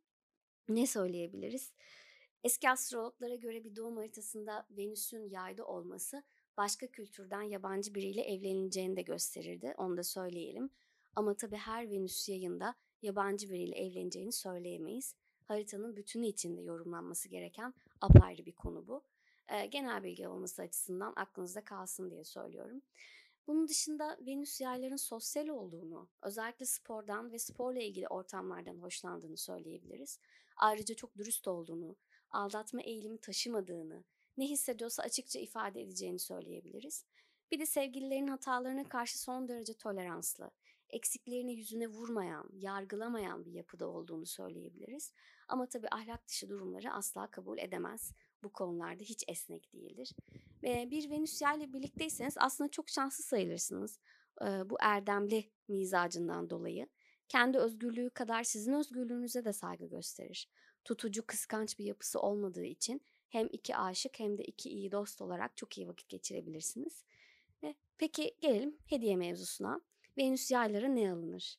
ne 0.69 0.87
söyleyebiliriz? 0.87 1.73
Eski 2.45 2.69
astrologlara 2.69 3.35
göre 3.35 3.63
bir 3.63 3.75
doğum 3.75 3.97
haritasında 3.97 4.67
Venüs'ün 4.71 5.29
yayda 5.29 5.65
olması 5.65 6.23
başka 6.57 6.87
kültürden 6.87 7.41
yabancı 7.41 7.95
biriyle 7.95 8.21
evlenileceğini 8.21 8.95
de 8.95 9.01
gösterirdi. 9.01 9.73
Onu 9.77 9.97
da 9.97 10.03
söyleyelim. 10.03 10.69
Ama 11.15 11.33
tabii 11.33 11.55
her 11.55 11.89
Venüs 11.89 12.29
yayında 12.29 12.75
yabancı 13.01 13.49
biriyle 13.49 13.75
evleneceğini 13.75 14.31
söyleyemeyiz. 14.31 15.15
Haritanın 15.43 15.95
bütünü 15.95 16.25
içinde 16.25 16.61
yorumlanması 16.61 17.29
gereken 17.29 17.73
apayrı 18.01 18.45
bir 18.45 18.55
konu 18.55 18.87
bu. 18.87 19.03
E, 19.47 19.65
genel 19.65 20.03
bilgi 20.03 20.27
olması 20.27 20.61
açısından 20.61 21.13
aklınızda 21.15 21.63
kalsın 21.63 22.11
diye 22.11 22.23
söylüyorum. 22.23 22.81
Bunun 23.47 23.67
dışında 23.67 24.17
Venüs 24.25 24.61
yayların 24.61 24.95
sosyal 24.95 25.47
olduğunu, 25.47 26.09
özellikle 26.21 26.65
spordan 26.65 27.31
ve 27.31 27.39
sporla 27.39 27.79
ilgili 27.79 28.07
ortamlardan 28.07 28.77
hoşlandığını 28.77 29.37
söyleyebiliriz. 29.37 30.19
Ayrıca 30.57 30.95
çok 30.95 31.17
dürüst 31.17 31.47
olduğunu, 31.47 31.95
aldatma 32.35 32.81
eğilimi 32.81 33.17
taşımadığını, 33.17 34.03
ne 34.37 34.45
hissediyorsa 34.45 35.03
açıkça 35.03 35.39
ifade 35.39 35.81
edeceğini 35.81 36.19
söyleyebiliriz. 36.19 37.05
Bir 37.51 37.59
de 37.59 37.65
sevgililerin 37.65 38.27
hatalarına 38.27 38.89
karşı 38.89 39.21
son 39.21 39.47
derece 39.47 39.73
toleranslı, 39.73 40.51
eksiklerini 40.89 41.53
yüzüne 41.55 41.87
vurmayan, 41.87 42.49
yargılamayan 42.53 43.45
bir 43.45 43.51
yapıda 43.51 43.87
olduğunu 43.87 44.25
söyleyebiliriz. 44.25 45.13
Ama 45.47 45.69
tabii 45.69 45.87
ahlak 45.91 46.27
dışı 46.27 46.49
durumları 46.49 46.93
asla 46.93 47.27
kabul 47.27 47.57
edemez. 47.57 48.11
Bu 48.43 48.53
konularda 48.53 49.03
hiç 49.03 49.23
esnek 49.27 49.73
değildir. 49.73 50.11
Bir 50.63 51.09
Venüs 51.09 51.41
ile 51.41 51.73
birlikteyseniz 51.73 52.33
aslında 52.37 52.71
çok 52.71 52.89
şanslı 52.89 53.23
sayılırsınız. 53.23 53.99
Bu 54.41 54.77
erdemli 54.81 55.51
mizacından 55.67 56.49
dolayı. 56.49 56.87
Kendi 57.27 57.57
özgürlüğü 57.57 58.09
kadar 58.09 58.43
sizin 58.43 58.73
özgürlüğünüze 58.73 59.45
de 59.45 59.53
saygı 59.53 59.85
gösterir. 59.85 60.49
Tutucu, 60.85 61.27
kıskanç 61.27 61.79
bir 61.79 61.85
yapısı 61.85 62.19
olmadığı 62.19 62.65
için 62.65 63.01
hem 63.29 63.47
iki 63.51 63.77
aşık 63.77 64.19
hem 64.19 64.37
de 64.37 64.43
iki 64.43 64.69
iyi 64.69 64.91
dost 64.91 65.21
olarak 65.21 65.57
çok 65.57 65.77
iyi 65.77 65.87
vakit 65.87 66.09
geçirebilirsiniz. 66.09 67.03
Peki 67.97 68.35
gelelim 68.41 68.77
hediye 68.87 69.15
mevzusuna. 69.15 69.81
Venüs 70.17 70.51
yaylara 70.51 70.87
ne 70.87 71.11
alınır? 71.11 71.57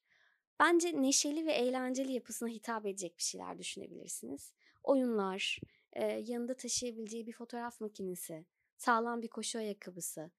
Bence 0.60 1.02
neşeli 1.02 1.46
ve 1.46 1.52
eğlenceli 1.52 2.12
yapısına 2.12 2.48
hitap 2.48 2.86
edecek 2.86 3.18
bir 3.18 3.22
şeyler 3.22 3.58
düşünebilirsiniz. 3.58 4.52
Oyunlar, 4.82 5.60
e, 5.92 6.04
yanında 6.04 6.56
taşıyabileceği 6.56 7.26
bir 7.26 7.32
fotoğraf 7.32 7.80
makinesi, 7.80 8.44
sağlam 8.76 9.22
bir 9.22 9.28
koşu 9.28 9.58
ayakkabısı, 9.58 10.20
e, 10.20 10.30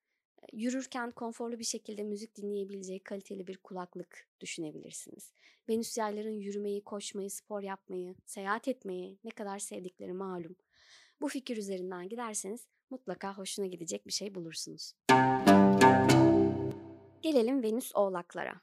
yürürken 0.53 1.11
konforlu 1.11 1.59
bir 1.59 1.63
şekilde 1.63 2.03
müzik 2.03 2.35
dinleyebileceği 2.35 2.99
kaliteli 2.99 3.47
bir 3.47 3.57
kulaklık 3.57 4.27
düşünebilirsiniz. 4.39 5.31
Venüs 5.69 5.97
yayların 5.97 6.39
yürümeyi, 6.39 6.83
koşmayı, 6.83 7.31
spor 7.31 7.61
yapmayı, 7.61 8.15
seyahat 8.25 8.67
etmeyi 8.67 9.17
ne 9.23 9.31
kadar 9.31 9.59
sevdikleri 9.59 10.13
malum. 10.13 10.55
Bu 11.21 11.27
fikir 11.27 11.57
üzerinden 11.57 12.09
giderseniz 12.09 12.67
mutlaka 12.89 13.37
hoşuna 13.37 13.65
gidecek 13.65 14.07
bir 14.07 14.11
şey 14.11 14.35
bulursunuz. 14.35 14.93
Gelelim 17.21 17.63
Venüs 17.63 17.95
oğlaklara. 17.95 18.61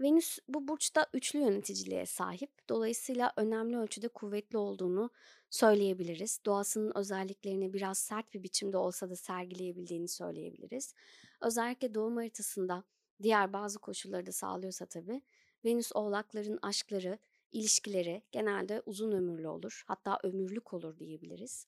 Venüs 0.00 0.38
bu 0.48 0.68
burçta 0.68 1.06
üçlü 1.14 1.38
yöneticiliğe 1.38 2.06
sahip. 2.06 2.50
Dolayısıyla 2.68 3.32
önemli 3.36 3.76
ölçüde 3.78 4.08
kuvvetli 4.08 4.58
olduğunu 4.58 5.10
söyleyebiliriz. 5.50 6.40
Doğasının 6.46 6.92
özelliklerini 6.94 7.72
biraz 7.72 7.98
sert 7.98 8.34
bir 8.34 8.42
biçimde 8.42 8.76
olsa 8.76 9.10
da 9.10 9.16
sergileyebildiğini 9.16 10.08
söyleyebiliriz. 10.08 10.94
Özellikle 11.40 11.94
doğum 11.94 12.16
haritasında 12.16 12.84
diğer 13.22 13.52
bazı 13.52 13.78
koşulları 13.78 14.26
da 14.26 14.32
sağlıyorsa 14.32 14.86
tabii 14.86 15.22
Venüs 15.64 15.92
oğlakların 15.94 16.58
aşkları, 16.62 17.18
ilişkileri 17.52 18.22
genelde 18.32 18.82
uzun 18.86 19.12
ömürlü 19.12 19.48
olur. 19.48 19.84
Hatta 19.86 20.18
ömürlük 20.22 20.74
olur 20.74 20.98
diyebiliriz. 20.98 21.66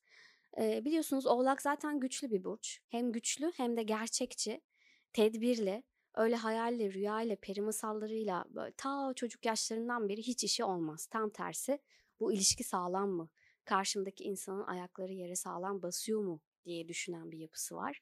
Ee, 0.57 0.85
biliyorsunuz 0.85 1.25
oğlak 1.25 1.61
zaten 1.61 1.99
güçlü 1.99 2.31
bir 2.31 2.43
burç. 2.43 2.81
Hem 2.89 3.11
güçlü 3.11 3.51
hem 3.57 3.77
de 3.77 3.83
gerçekçi, 3.83 4.61
tedbirli 5.13 5.83
öyle 6.17 6.35
hayalle, 6.35 6.93
rüyayla, 6.93 7.35
peri 7.35 7.61
masallarıyla 7.61 8.45
ta 8.77 9.13
çocuk 9.15 9.45
yaşlarından 9.45 10.09
beri 10.09 10.21
hiç 10.21 10.43
işi 10.43 10.63
olmaz. 10.63 11.05
Tam 11.05 11.29
tersi 11.29 11.79
bu 12.19 12.33
ilişki 12.33 12.63
sağlam 12.63 13.09
mı? 13.09 13.29
Karşımdaki 13.65 14.23
insanın 14.23 14.63
ayakları 14.63 15.13
yere 15.13 15.35
sağlam 15.35 15.81
basıyor 15.81 16.21
mu 16.21 16.41
diye 16.65 16.87
düşünen 16.87 17.31
bir 17.31 17.37
yapısı 17.37 17.75
var. 17.75 18.01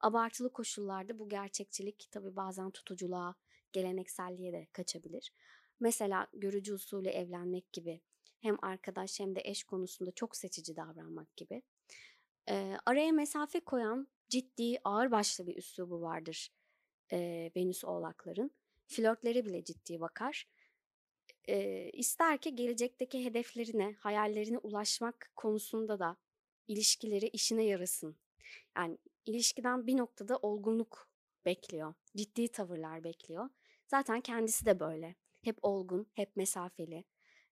Abartılı 0.00 0.52
koşullarda 0.52 1.18
bu 1.18 1.28
gerçekçilik 1.28 2.08
tabi 2.10 2.36
bazen 2.36 2.70
tutuculuğa, 2.70 3.34
gelenekselliğe 3.72 4.52
de 4.52 4.66
kaçabilir. 4.72 5.32
Mesela 5.80 6.26
görücü 6.32 6.74
usulü 6.74 7.08
evlenmek 7.08 7.72
gibi 7.72 8.00
hem 8.40 8.56
arkadaş 8.62 9.20
hem 9.20 9.36
de 9.36 9.40
eş 9.44 9.64
konusunda 9.64 10.10
çok 10.12 10.36
seçici 10.36 10.76
davranmak 10.76 11.36
gibi. 11.36 11.62
Ee, 12.48 12.76
araya 12.86 13.12
mesafe 13.12 13.60
koyan 13.60 14.08
ciddi, 14.28 14.78
ağırbaşlı 14.84 15.46
bir 15.46 15.56
üslubu 15.56 16.00
vardır 16.00 16.50
e, 17.12 17.50
Venüs 17.56 17.84
oğlakların. 17.84 18.50
Flörtlere 18.86 19.44
bile 19.44 19.64
ciddi 19.64 20.00
bakar. 20.00 20.48
E, 21.48 21.90
ister 21.90 22.38
ki 22.38 22.54
gelecekteki 22.54 23.24
hedeflerine, 23.24 23.96
hayallerine 23.98 24.58
ulaşmak 24.58 25.32
konusunda 25.36 25.98
da 25.98 26.16
ilişkileri 26.68 27.26
işine 27.28 27.64
yarasın. 27.64 28.16
Yani 28.76 28.98
ilişkiden 29.26 29.86
bir 29.86 29.96
noktada 29.96 30.36
olgunluk 30.36 31.08
bekliyor. 31.44 31.94
Ciddi 32.16 32.48
tavırlar 32.48 33.04
bekliyor. 33.04 33.48
Zaten 33.86 34.20
kendisi 34.20 34.66
de 34.66 34.80
böyle. 34.80 35.14
Hep 35.42 35.58
olgun, 35.62 36.06
hep 36.14 36.36
mesafeli. 36.36 37.04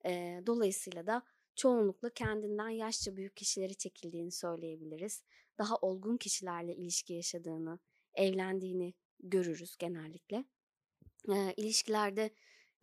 E, 0.05 0.43
dolayısıyla 0.47 1.07
da 1.07 1.23
çoğunlukla 1.57 2.11
kendinden 2.11 2.69
yaşça 2.69 3.17
büyük 3.17 3.37
kişileri 3.37 3.77
çekildiğini 3.77 4.33
söyleyebiliriz. 4.33 5.23
Daha 5.59 5.77
olgun 5.77 6.17
kişilerle 6.17 6.77
ilişki 6.77 7.13
yaşadığını, 7.13 7.79
evlendiğini 8.15 8.95
görürüz 9.23 9.77
genellikle. 9.79 10.45
E, 11.29 11.55
ilişkilerde 11.57 12.31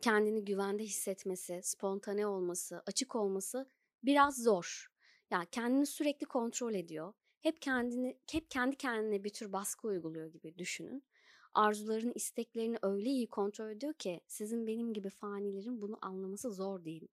kendini 0.00 0.44
güvende 0.44 0.82
hissetmesi, 0.82 1.60
spontane 1.62 2.26
olması, 2.26 2.82
açık 2.86 3.16
olması 3.16 3.68
biraz 4.02 4.42
zor. 4.42 4.86
Yani 5.30 5.46
kendini 5.50 5.86
sürekli 5.86 6.26
kontrol 6.26 6.74
ediyor. 6.74 7.12
Hep 7.40 7.62
kendini 7.62 8.18
hep 8.30 8.50
kendi 8.50 8.76
kendine 8.76 9.24
bir 9.24 9.30
tür 9.30 9.52
baskı 9.52 9.88
uyguluyor 9.88 10.26
gibi 10.26 10.58
düşünün. 10.58 11.02
Arzuların, 11.54 12.12
isteklerini 12.14 12.78
öyle 12.82 13.08
iyi 13.08 13.28
kontrol 13.28 13.70
ediyor 13.70 13.94
ki 13.94 14.20
sizin 14.26 14.66
benim 14.66 14.92
gibi 14.92 15.10
fanilerin 15.10 15.82
bunu 15.82 15.98
anlaması 16.02 16.52
zor 16.52 16.84
değil. 16.84 17.08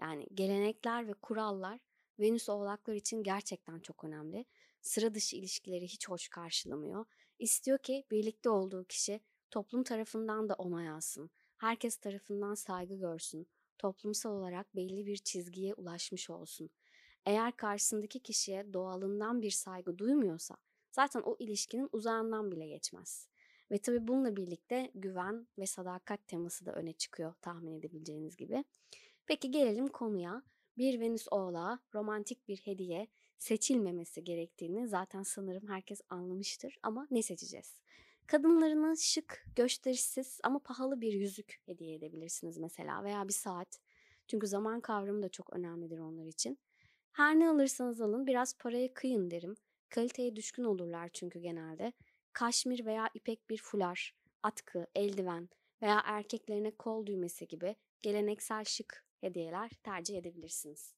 Yani 0.00 0.26
gelenekler 0.34 1.08
ve 1.08 1.14
kurallar 1.14 1.80
Venüs 2.20 2.48
oğlaklar 2.48 2.94
için 2.94 3.22
gerçekten 3.22 3.80
çok 3.80 4.04
önemli. 4.04 4.44
Sıra 4.80 5.14
dışı 5.14 5.36
ilişkileri 5.36 5.84
hiç 5.84 6.08
hoş 6.08 6.28
karşılamıyor. 6.28 7.06
İstiyor 7.38 7.78
ki 7.78 8.04
birlikte 8.10 8.50
olduğu 8.50 8.84
kişi 8.84 9.20
toplum 9.50 9.82
tarafından 9.82 10.48
da 10.48 10.54
onay 10.54 10.88
alsın. 10.88 11.30
Herkes 11.56 11.96
tarafından 11.96 12.54
saygı 12.54 12.94
görsün. 12.94 13.46
Toplumsal 13.78 14.30
olarak 14.30 14.76
belli 14.76 15.06
bir 15.06 15.16
çizgiye 15.16 15.74
ulaşmış 15.74 16.30
olsun. 16.30 16.70
Eğer 17.26 17.56
karşısındaki 17.56 18.20
kişiye 18.20 18.72
doğalından 18.72 19.42
bir 19.42 19.50
saygı 19.50 19.98
duymuyorsa 19.98 20.56
zaten 20.92 21.20
o 21.20 21.36
ilişkinin 21.38 21.88
uzağından 21.92 22.52
bile 22.52 22.66
geçmez. 22.66 23.28
Ve 23.70 23.78
tabii 23.78 24.08
bununla 24.08 24.36
birlikte 24.36 24.90
güven 24.94 25.46
ve 25.58 25.66
sadakat 25.66 26.28
teması 26.28 26.66
da 26.66 26.72
öne 26.72 26.92
çıkıyor 26.92 27.34
tahmin 27.42 27.72
edebileceğiniz 27.72 28.36
gibi. 28.36 28.64
Peki 29.26 29.50
gelelim 29.50 29.88
konuya. 29.88 30.42
Bir 30.78 31.00
Venüs 31.00 31.26
oğlağı 31.30 31.78
romantik 31.94 32.48
bir 32.48 32.56
hediye 32.56 33.06
seçilmemesi 33.38 34.24
gerektiğini 34.24 34.88
zaten 34.88 35.22
sanırım 35.22 35.68
herkes 35.68 36.00
anlamıştır 36.08 36.78
ama 36.82 37.06
ne 37.10 37.22
seçeceğiz? 37.22 37.80
Kadınlarına 38.26 38.96
şık, 38.96 39.46
gösterişsiz 39.56 40.40
ama 40.42 40.58
pahalı 40.58 41.00
bir 41.00 41.12
yüzük 41.12 41.60
hediye 41.66 41.94
edebilirsiniz 41.94 42.58
mesela 42.58 43.04
veya 43.04 43.28
bir 43.28 43.32
saat. 43.32 43.78
Çünkü 44.28 44.46
zaman 44.46 44.80
kavramı 44.80 45.22
da 45.22 45.28
çok 45.28 45.52
önemlidir 45.52 45.98
onlar 45.98 46.26
için. 46.26 46.58
Her 47.12 47.38
ne 47.38 47.48
alırsanız 47.48 48.00
alın 48.00 48.26
biraz 48.26 48.58
paraya 48.58 48.94
kıyın 48.94 49.30
derim. 49.30 49.54
Kaliteye 49.88 50.36
düşkün 50.36 50.64
olurlar 50.64 51.08
çünkü 51.12 51.38
genelde. 51.38 51.92
Kaşmir 52.32 52.86
veya 52.86 53.10
ipek 53.14 53.50
bir 53.50 53.62
fular, 53.62 54.14
atkı, 54.42 54.86
eldiven 54.94 55.48
veya 55.82 56.02
erkeklerine 56.04 56.70
kol 56.70 57.06
düğmesi 57.06 57.46
gibi 57.48 57.76
geleneksel 58.02 58.64
şık 58.64 59.04
hediyeler 59.20 59.70
tercih 59.70 60.18
edebilirsiniz. 60.18 60.94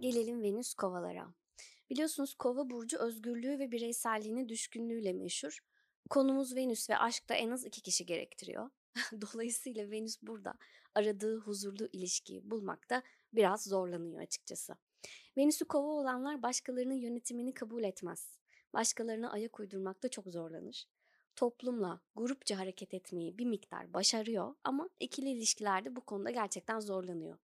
Gelelim 0.00 0.42
Venüs 0.42 0.74
kovalara. 0.74 1.34
Biliyorsunuz 1.90 2.34
kova 2.34 2.70
burcu 2.70 2.98
özgürlüğü 2.98 3.58
ve 3.58 3.70
bireyselliğine 3.70 4.48
düşkünlüğüyle 4.48 5.12
meşhur. 5.12 5.58
Konumuz 6.10 6.56
Venüs 6.56 6.90
ve 6.90 6.98
aşkta 6.98 7.34
en 7.34 7.50
az 7.50 7.64
iki 7.64 7.82
kişi 7.82 8.06
gerektiriyor. 8.06 8.70
Dolayısıyla 9.20 9.90
Venüs 9.90 10.22
burada 10.22 10.54
aradığı 10.94 11.38
huzurlu 11.38 11.88
ilişkiyi 11.92 12.50
bulmakta 12.50 13.02
biraz 13.32 13.64
zorlanıyor 13.64 14.20
açıkçası. 14.20 14.76
Venüs'ü 15.36 15.64
kova 15.64 15.88
olanlar 15.88 16.42
başkalarının 16.42 16.94
yönetimini 16.94 17.54
kabul 17.54 17.84
etmez. 17.84 18.38
Başkalarına 18.72 19.30
ayak 19.30 19.60
uydurmakta 19.60 20.08
çok 20.08 20.26
zorlanır. 20.26 20.86
Toplumla 21.36 22.00
grupça 22.16 22.58
hareket 22.58 22.94
etmeyi 22.94 23.38
bir 23.38 23.46
miktar 23.46 23.94
başarıyor 23.94 24.54
ama 24.64 24.88
ikili 25.00 25.30
ilişkilerde 25.30 25.96
bu 25.96 26.00
konuda 26.00 26.30
gerçekten 26.30 26.80
zorlanıyor. 26.80 27.38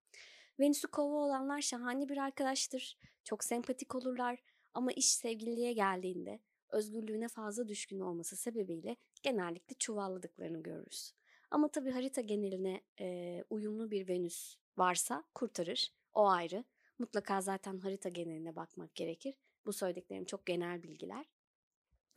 Venüs'ü 0.63 0.89
kova 0.89 1.17
olanlar 1.17 1.61
şahane 1.61 2.09
bir 2.09 2.19
arkadaştır. 2.19 2.99
Çok 3.25 3.45
sempatik 3.45 3.95
olurlar 3.95 4.39
ama 4.75 4.93
iş 4.93 5.09
sevgililiğe 5.09 5.73
geldiğinde 5.73 6.41
özgürlüğüne 6.69 7.29
fazla 7.29 7.69
düşkün 7.69 8.01
olması 8.01 8.37
sebebiyle 8.37 8.97
genellikle 9.23 9.75
çuvalladıklarını 9.75 10.63
görürüz. 10.63 11.13
Ama 11.51 11.69
tabii 11.69 11.91
harita 11.91 12.21
geneline 12.21 12.81
e, 13.01 13.45
uyumlu 13.51 13.91
bir 13.91 14.09
Venüs 14.09 14.57
varsa 14.77 15.25
kurtarır. 15.35 15.93
O 16.15 16.29
ayrı. 16.29 16.65
Mutlaka 16.99 17.41
zaten 17.41 17.79
harita 17.79 18.09
geneline 18.09 18.57
bakmak 18.57 18.95
gerekir. 18.95 19.35
Bu 19.67 19.73
söylediklerim 19.73 20.25
çok 20.25 20.47
genel 20.47 20.83
bilgiler. 20.83 21.27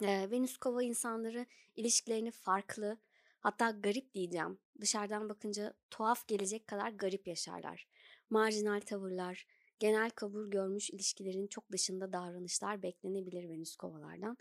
E, 0.02 0.32
Venüs 0.32 0.58
kova 0.58 0.84
insanları 0.84 1.46
ilişkilerini 1.76 2.32
farklı 2.32 2.98
hatta 3.40 3.72
garip 3.72 4.14
diyeceğim. 4.14 4.60
Dışarıdan 4.82 5.30
bakınca 5.30 5.74
tuhaf 5.92 6.28
gelecek 6.28 6.68
kadar 6.68 6.90
garip 6.90 7.28
yaşarlar. 7.28 7.88
Marjinal 8.30 8.82
tavırlar, 8.82 9.48
genel 9.80 10.10
kabul 10.10 10.52
görmüş 10.52 10.90
ilişkilerin 10.90 11.48
çok 11.48 11.72
dışında 11.72 12.14
davranışlar 12.14 12.84
beklenebilir 12.84 13.50
Venüs 13.50 13.76
kovalardan. 13.76 14.38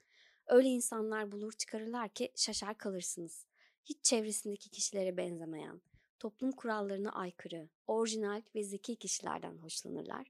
Öyle 0.47 0.69
insanlar 0.69 1.33
bulur 1.33 1.53
çıkarırlar 1.53 2.09
ki 2.09 2.33
şaşar 2.37 2.79
kalırsınız. 2.79 3.47
Hiç 3.85 4.05
çevresindeki 4.05 4.71
kişilere 4.71 5.17
benzemeyen, 5.17 5.81
toplum 6.19 6.53
kurallarına 6.53 7.13
aykırı, 7.13 7.69
orijinal 7.87 8.43
ve 8.55 8.65
zeki 8.65 8.97
kişilerden 8.97 9.57
hoşlanırlar. 9.57 10.27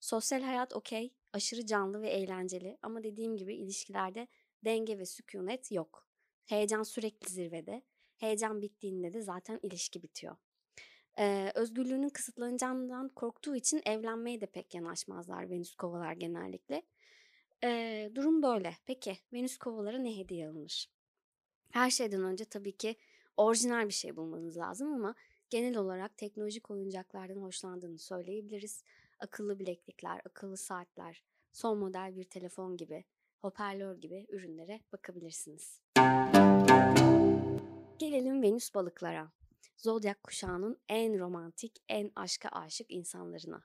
Sosyal 0.00 0.42
hayat 0.42 0.72
okey, 0.72 1.14
aşırı 1.32 1.66
canlı 1.66 2.02
ve 2.02 2.10
eğlenceli 2.10 2.78
ama 2.82 3.02
dediğim 3.02 3.36
gibi 3.36 3.56
ilişkilerde 3.56 4.28
denge 4.64 4.98
ve 4.98 5.06
sükunet 5.06 5.72
yok. 5.72 6.06
Heyecan 6.44 6.82
sürekli 6.82 7.32
zirvede. 7.32 7.82
Heyecan 8.16 8.62
bittiğinde 8.62 9.12
de 9.12 9.22
zaten 9.22 9.60
ilişki 9.62 10.02
bitiyor. 10.02 10.36
Ee, 11.18 11.52
özgürlüğünün 11.54 12.08
kısıtlanacağından 12.08 13.08
korktuğu 13.08 13.56
için 13.56 13.82
evlenmeye 13.86 14.40
de 14.40 14.46
pek 14.46 14.74
yanaşmazlar 14.74 15.50
Venüs 15.50 15.74
kovalar 15.74 16.12
genellikle. 16.12 16.82
Ee, 17.64 18.10
durum 18.14 18.42
böyle. 18.42 18.76
Peki 18.86 19.18
Venüs 19.32 19.58
kovalara 19.58 19.98
ne 19.98 20.18
hediye 20.18 20.48
alınır? 20.48 20.90
Her 21.70 21.90
şeyden 21.90 22.22
önce 22.22 22.44
tabii 22.44 22.76
ki 22.76 22.96
orijinal 23.36 23.88
bir 23.88 23.92
şey 23.92 24.16
bulmanız 24.16 24.56
lazım 24.56 24.92
ama 24.92 25.14
genel 25.50 25.76
olarak 25.76 26.16
teknolojik 26.16 26.70
oyuncaklardan 26.70 27.36
hoşlandığını 27.36 27.98
söyleyebiliriz. 27.98 28.84
Akıllı 29.18 29.58
bileklikler, 29.58 30.20
akıllı 30.26 30.56
saatler, 30.56 31.22
son 31.52 31.78
model 31.78 32.16
bir 32.16 32.24
telefon 32.24 32.76
gibi, 32.76 33.04
hoparlör 33.40 33.96
gibi 33.96 34.26
ürünlere 34.28 34.80
bakabilirsiniz. 34.92 35.80
Gelelim 37.98 38.42
Venüs 38.42 38.74
balıklara. 38.74 39.32
Zodyak 39.76 40.22
kuşağının 40.22 40.78
en 40.88 41.18
romantik, 41.18 41.72
en 41.88 42.12
aşka 42.16 42.48
aşık 42.48 42.90
insanlarına. 42.90 43.64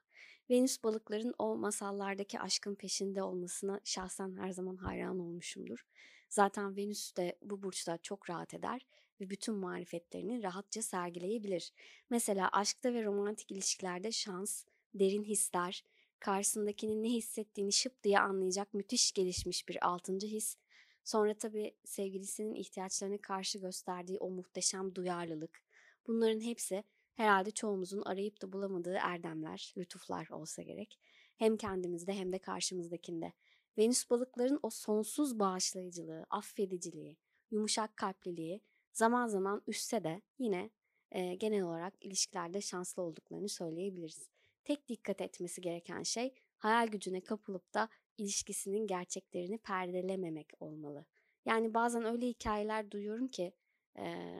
Venüs 0.50 0.84
balıkların 0.84 1.34
o 1.38 1.56
masallardaki 1.56 2.39
aşkın 2.39 2.76
peşinde 2.76 3.24
olmasına 3.24 3.80
şahsen 3.84 4.38
her 4.38 4.52
zaman 4.52 4.76
hayran 4.76 5.19
olmuşumdur. 5.19 5.86
Zaten 6.30 6.78
Venüs 6.78 7.15
de 7.15 7.38
bu 7.41 7.63
burçta 7.63 7.98
çok 7.98 8.30
rahat 8.30 8.54
eder 8.54 8.86
ve 9.22 9.30
bütün 9.30 9.56
marifetlerini 9.56 10.43
rahatça 10.43 10.82
sergileyebilir. 10.82 11.74
Mesela 12.10 12.50
aşkta 12.52 12.93
ve 12.93 13.04
romantik 13.04 13.52
ilişkilerde 13.52 14.12
şans, 14.12 14.65
derin 14.93 15.24
hisler, 15.24 15.84
karşısındakinin 16.19 17.04
ne 17.04 17.10
hissettiğini 17.10 17.74
şıp 17.74 18.04
diye 18.04 18.19
anlayacak 18.19 18.74
müthiş 18.74 19.12
gelişmiş 19.12 19.67
bir 19.69 19.88
altıncı 19.88 20.28
his, 20.28 20.58
sonra 21.04 21.34
tabii 21.34 21.76
sevgilisinin 21.86 22.54
ihtiyaçlarına 22.54 23.17
karşı 23.17 23.60
gösterdiği 23.60 24.17
o 24.17 24.30
muhteşem 24.30 24.95
duyarlılık, 24.95 25.62
bunların 26.10 26.41
hepsi 26.41 26.84
herhalde 27.15 27.52
çoğumuzun 27.52 28.02
arayıp 28.02 28.41
da 28.41 28.54
bulamadığı 28.54 28.98
erdemler, 29.02 29.74
lütuflar 29.78 30.30
olsa 30.30 30.62
gerek. 30.62 31.00
Hem 31.38 31.58
kendimizde 31.58 32.13
hem 32.13 32.34
de 32.34 32.39
karşımızdakinde. 32.39 33.34
Venüs 33.78 34.10
balıkların 34.10 34.60
o 34.63 34.69
sonsuz 34.69 35.39
bağışlayıcılığı, 35.39 36.26
affediciliği, 36.30 37.17
yumuşak 37.52 37.98
kalpliliği 37.98 38.62
zaman 38.93 39.28
zaman 39.28 39.62
üstse 39.67 40.04
de 40.04 40.22
yine 40.39 40.69
e, 41.12 41.36
genel 41.36 41.62
olarak 41.62 41.93
ilişkilerde 42.02 42.62
şanslı 42.62 43.04
olduklarını 43.04 43.50
söyleyebiliriz. 43.50 44.30
Tek 44.63 44.88
dikkat 44.88 45.22
etmesi 45.22 45.62
gereken 45.62 46.04
şey 46.04 46.34
hayal 46.58 46.88
gücüne 46.88 47.22
kapılıp 47.22 47.74
da 47.74 47.89
ilişkisinin 48.17 48.88
gerçeklerini 48.88 49.58
perdelememek 49.58 50.48
olmalı. 50.60 51.06
Yani 51.45 51.74
bazen 51.74 52.06
öyle 52.06 52.28
hikayeler 52.28 52.91
duyuyorum 52.91 53.28
ki 53.28 53.54
e, 53.98 54.36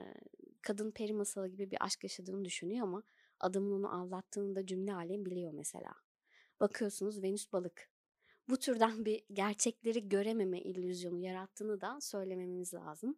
kadın 0.62 0.92
peri 0.92 1.14
masalı 1.14 1.48
gibi 1.48 1.72
bir 1.72 1.78
aşk 1.86 2.04
yaşadığını 2.04 2.46
düşünüyor 2.46 2.84
ama 2.84 3.04
adamın 3.40 3.72
onu 3.72 4.02
aldattığını 4.02 4.56
da 4.56 4.66
cümle 4.66 4.94
alem 4.94 5.26
biliyor 5.26 5.52
mesela. 5.54 5.94
Bakıyorsunuz 6.60 7.24
Venüs 7.24 7.54
balık. 7.54 7.90
Bu 8.50 8.58
türden 8.60 9.06
bir 9.06 9.24
gerçekleri 9.34 10.10
görememe 10.10 10.62
illüzyonu 10.62 11.20
yarattığını 11.20 11.82
da 11.82 12.02
söylememiz 12.02 12.74
lazım. 12.74 13.18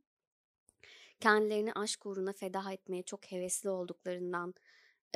Kendilerini 1.19 1.73
aşk 1.73 2.05
uğruna 2.05 2.33
feda 2.33 2.71
etmeye 2.71 3.03
çok 3.03 3.31
hevesli 3.31 3.69
olduklarından, 3.69 4.53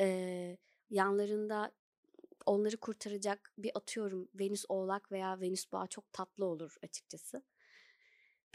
e, 0.00 0.56
yanlarında 0.90 1.72
onları 2.46 2.76
kurtaracak 2.76 3.52
bir 3.58 3.70
atıyorum 3.74 4.28
Venüs 4.34 4.64
oğlak 4.68 5.12
veya 5.12 5.40
Venüs 5.40 5.72
boğa 5.72 5.86
çok 5.86 6.12
tatlı 6.12 6.44
olur 6.44 6.76
açıkçası. 6.82 7.42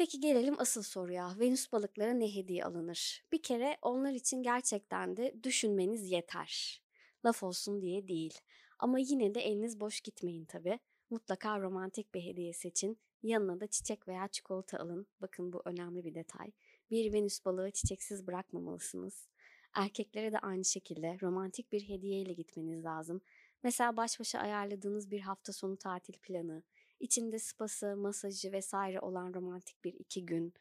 Peki 0.01 0.19
gelelim 0.19 0.55
asıl 0.59 0.83
soruya. 0.83 1.39
Venüs 1.39 1.71
balıklara 1.71 2.13
ne 2.13 2.35
hediye 2.35 2.65
alınır? 2.65 3.23
Bir 3.31 3.41
kere 3.41 3.77
onlar 3.81 4.13
için 4.13 4.43
gerçekten 4.43 5.17
de 5.17 5.35
düşünmeniz 5.43 6.11
yeter. 6.11 6.81
Laf 7.25 7.43
olsun 7.43 7.81
diye 7.81 8.07
değil. 8.07 8.39
Ama 8.79 8.99
yine 8.99 9.35
de 9.35 9.41
eliniz 9.41 9.79
boş 9.79 10.01
gitmeyin 10.01 10.45
tabii. 10.45 10.79
Mutlaka 11.09 11.59
romantik 11.59 12.13
bir 12.13 12.25
hediye 12.25 12.53
seçin. 12.53 12.99
Yanına 13.23 13.59
da 13.59 13.67
çiçek 13.67 14.07
veya 14.07 14.27
çikolata 14.27 14.79
alın. 14.79 15.07
Bakın 15.21 15.53
bu 15.53 15.61
önemli 15.65 16.05
bir 16.05 16.15
detay. 16.15 16.51
Bir 16.91 17.13
Venüs 17.13 17.45
balığı 17.45 17.71
çiçeksiz 17.71 18.27
bırakmamalısınız. 18.27 19.27
Erkeklere 19.73 20.31
de 20.31 20.39
aynı 20.39 20.65
şekilde 20.65 21.17
romantik 21.21 21.71
bir 21.71 21.89
hediyeyle 21.89 22.33
gitmeniz 22.33 22.83
lazım. 22.83 23.21
Mesela 23.63 23.97
baş 23.97 24.19
başa 24.19 24.39
ayarladığınız 24.39 25.11
bir 25.11 25.19
hafta 25.19 25.53
sonu 25.53 25.77
tatil 25.77 26.13
planı, 26.13 26.63
içinde 27.01 27.39
spası, 27.39 27.95
masajı 27.95 28.51
vesaire 28.51 28.99
olan 28.99 29.33
romantik 29.33 29.83
bir 29.83 29.93
iki 29.93 30.25
gün. 30.25 30.53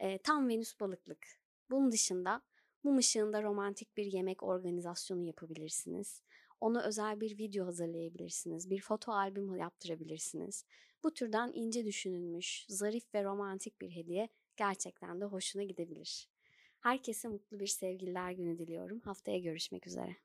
Eee, 0.00 0.18
tam 0.18 0.48
Venüs 0.48 0.80
balıklık. 0.80 1.26
Bunun 1.70 1.92
dışında 1.92 2.42
mum 2.82 2.96
ışığında 2.98 3.42
romantik 3.42 3.96
bir 3.96 4.04
yemek 4.04 4.42
organizasyonu 4.42 5.22
yapabilirsiniz. 5.22 6.22
Ona 6.60 6.82
özel 6.82 7.20
bir 7.20 7.38
video 7.38 7.66
hazırlayabilirsiniz. 7.66 8.70
Bir 8.70 8.80
foto 8.80 9.12
albüm 9.12 9.56
yaptırabilirsiniz. 9.56 10.64
Bu 11.04 11.14
türden 11.14 11.50
ince 11.54 11.84
düşünülmüş, 11.84 12.66
zarif 12.68 13.14
ve 13.14 13.24
romantik 13.24 13.80
bir 13.80 13.90
hediye 13.90 14.28
gerçekten 14.56 15.20
de 15.20 15.24
hoşuna 15.24 15.62
gidebilir. 15.62 16.28
Herkese 16.80 17.28
mutlu 17.28 17.60
bir 17.60 17.66
sevgililer 17.66 18.30
günü 18.30 18.58
diliyorum. 18.58 19.00
Haftaya 19.00 19.38
görüşmek 19.38 19.86
üzere. 19.86 20.16